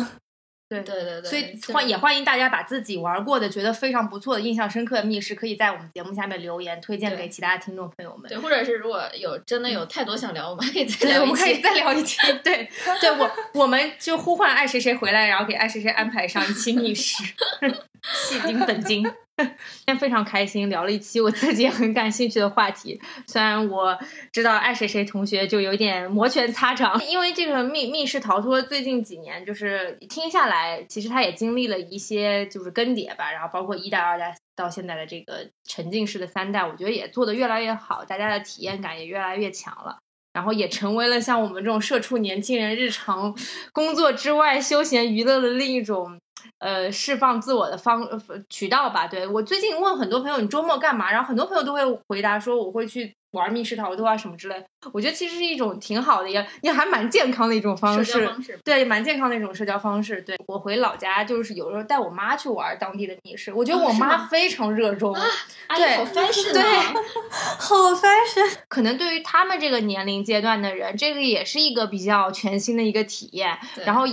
[0.69, 8.29] 对对对对，所以欢也欢迎大家把自己玩过的、觉得非常不错的、印象深刻的密室，可以在我们节目下面留言，推荐给其他听众朋友们。
[8.29, 12.19] 对，或者是如果有真的有太多想聊，我们可以 再聊我们可以再聊一期。
[12.43, 12.69] 对，
[13.01, 17.23] 对我我们就呼唤爱谁谁回来，然后给爱谁谁安排上一期密室，
[18.03, 19.05] 戏精 本精。
[19.37, 23.01] 今天非常开心，聊了一期我自己很感兴趣的话题。
[23.27, 23.99] 虽然我
[24.33, 33.33] 知道爱谁谁同学就有点摩拳擦掌， 因为这个密密室逃脱最近几年就是听下来，其实他也经历了一些就是更迭吧。
[33.33, 39.99] 然后包括一代、二代、到现在的这个沉浸式的三代，我觉得也做得越来越好，大家的体验感也越来越强了。
[40.35, 43.35] 然后也成为了像我们这种社畜年轻人日常
[43.73, 46.21] 工作之外休闲娱乐的另一种。
[46.59, 48.07] 呃，释放自我的方
[48.49, 49.07] 渠道吧。
[49.07, 51.11] 对我最近问很多朋友，你周末干嘛？
[51.11, 54.65] 然后很多朋友都会回答说，我会去玩密室逃脱啊什么之类。
[54.93, 58.27] 我觉得其实是一种挺好的，也也还蛮健康的一种方式。
[58.65, 60.23] 对，蛮健康的一种社交方式。
[60.23, 65.13] 对我回老家就是有时候带我妈去玩当地的密室，我觉得我妈非常热衷。
[65.77, 66.63] 对，好 fashion，对，
[67.59, 68.57] 好 fashion。
[68.69, 73.59] 可能对于他们这个年龄阶段的人，这个也是一个比较全新的一个体验。
[73.85, 74.05] 然后。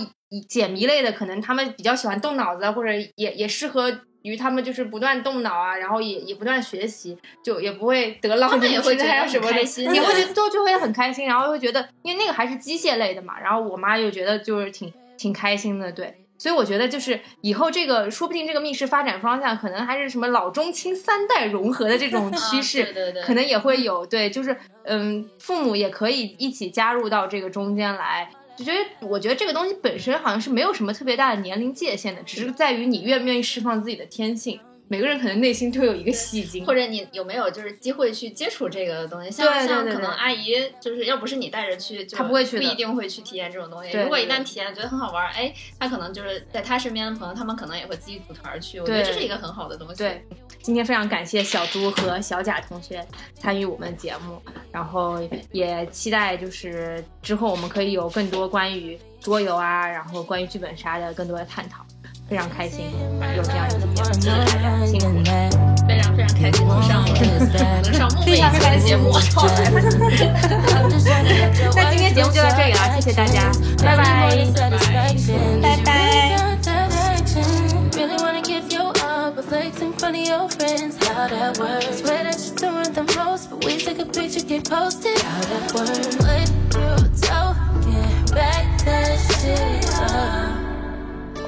[0.48, 3.92] 解谜类的，可能他们比较喜欢动脑子，或者也也适合
[4.22, 28.30] 于他们就是不断动脑啊，然后也也不断学习，就也不会得浪费会觉得什么开心，你会觉得都就会很开心，然后会觉得因为那个还是机械类的嘛，然后我妈又觉得就是挺挺开心的，对，所以我觉得就是以后这个说不定这个密室发展方向可能还是什么老中青三代融合的这种 趋势，对对对，可能也会有，对，就是嗯，父母也可以一起加入到这个中间来。
[28.62, 34.60] 我觉得，我觉得这个东西本身好像是没有什么特别大的年龄界限的，只是在于你愿不愿意释放自己的天性。
[34.92, 39.30] 每个人可能内心都有一个戏精，或者你有没有就是机会去接触这个东西？
[39.30, 40.52] 像像可能阿姨
[40.82, 43.96] 就是要不是你带着去，她不会去，不一定会去体验这种东西。
[43.96, 48.80] 如果一旦体验觉得很好玩，哎，他可能就是在他身边的朋友，他们可能也会自己组团去。
[48.80, 49.94] 我觉得这是一个很好的东西。
[49.94, 50.22] 对，
[50.60, 53.02] 今天非常感谢小朱和小贾同学
[53.34, 55.18] 参与我们的节目，然后
[55.52, 61.82] 也期待就是之后我们可以有更多关于桌游啊，然后关于剧本杀的更多的探讨。
[62.32, 62.86] 非常开心
[63.36, 63.94] 有这样一个节目，
[64.86, 65.50] 辛苦了，
[65.86, 67.04] 非常非常开心能上
[67.84, 68.48] 能上木美的
[68.80, 69.70] 节目，超来
[71.76, 73.52] 那今天节目就到这里了，谢谢大家，
[73.84, 74.34] 拜拜，
[75.60, 75.92] 拜拜。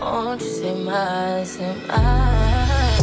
[0.05, 2.99] Won't you say my, say my?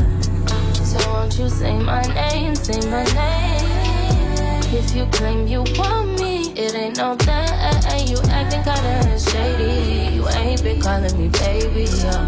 [0.86, 4.62] So won't you say my name, say my name?
[4.72, 8.08] If you claim you want me, it ain't no that.
[8.08, 10.16] You acting kinda shady.
[10.16, 12.26] You ain't been calling me baby, yeah.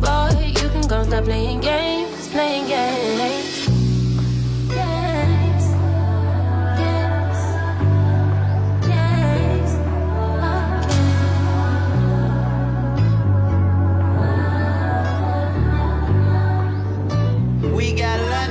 [0.00, 3.55] Boy, you can go stop playing games, playing games.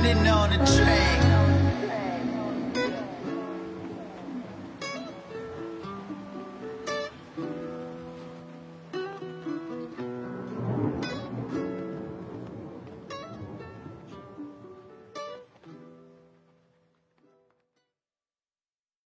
[0.06, 1.05] standing on a train.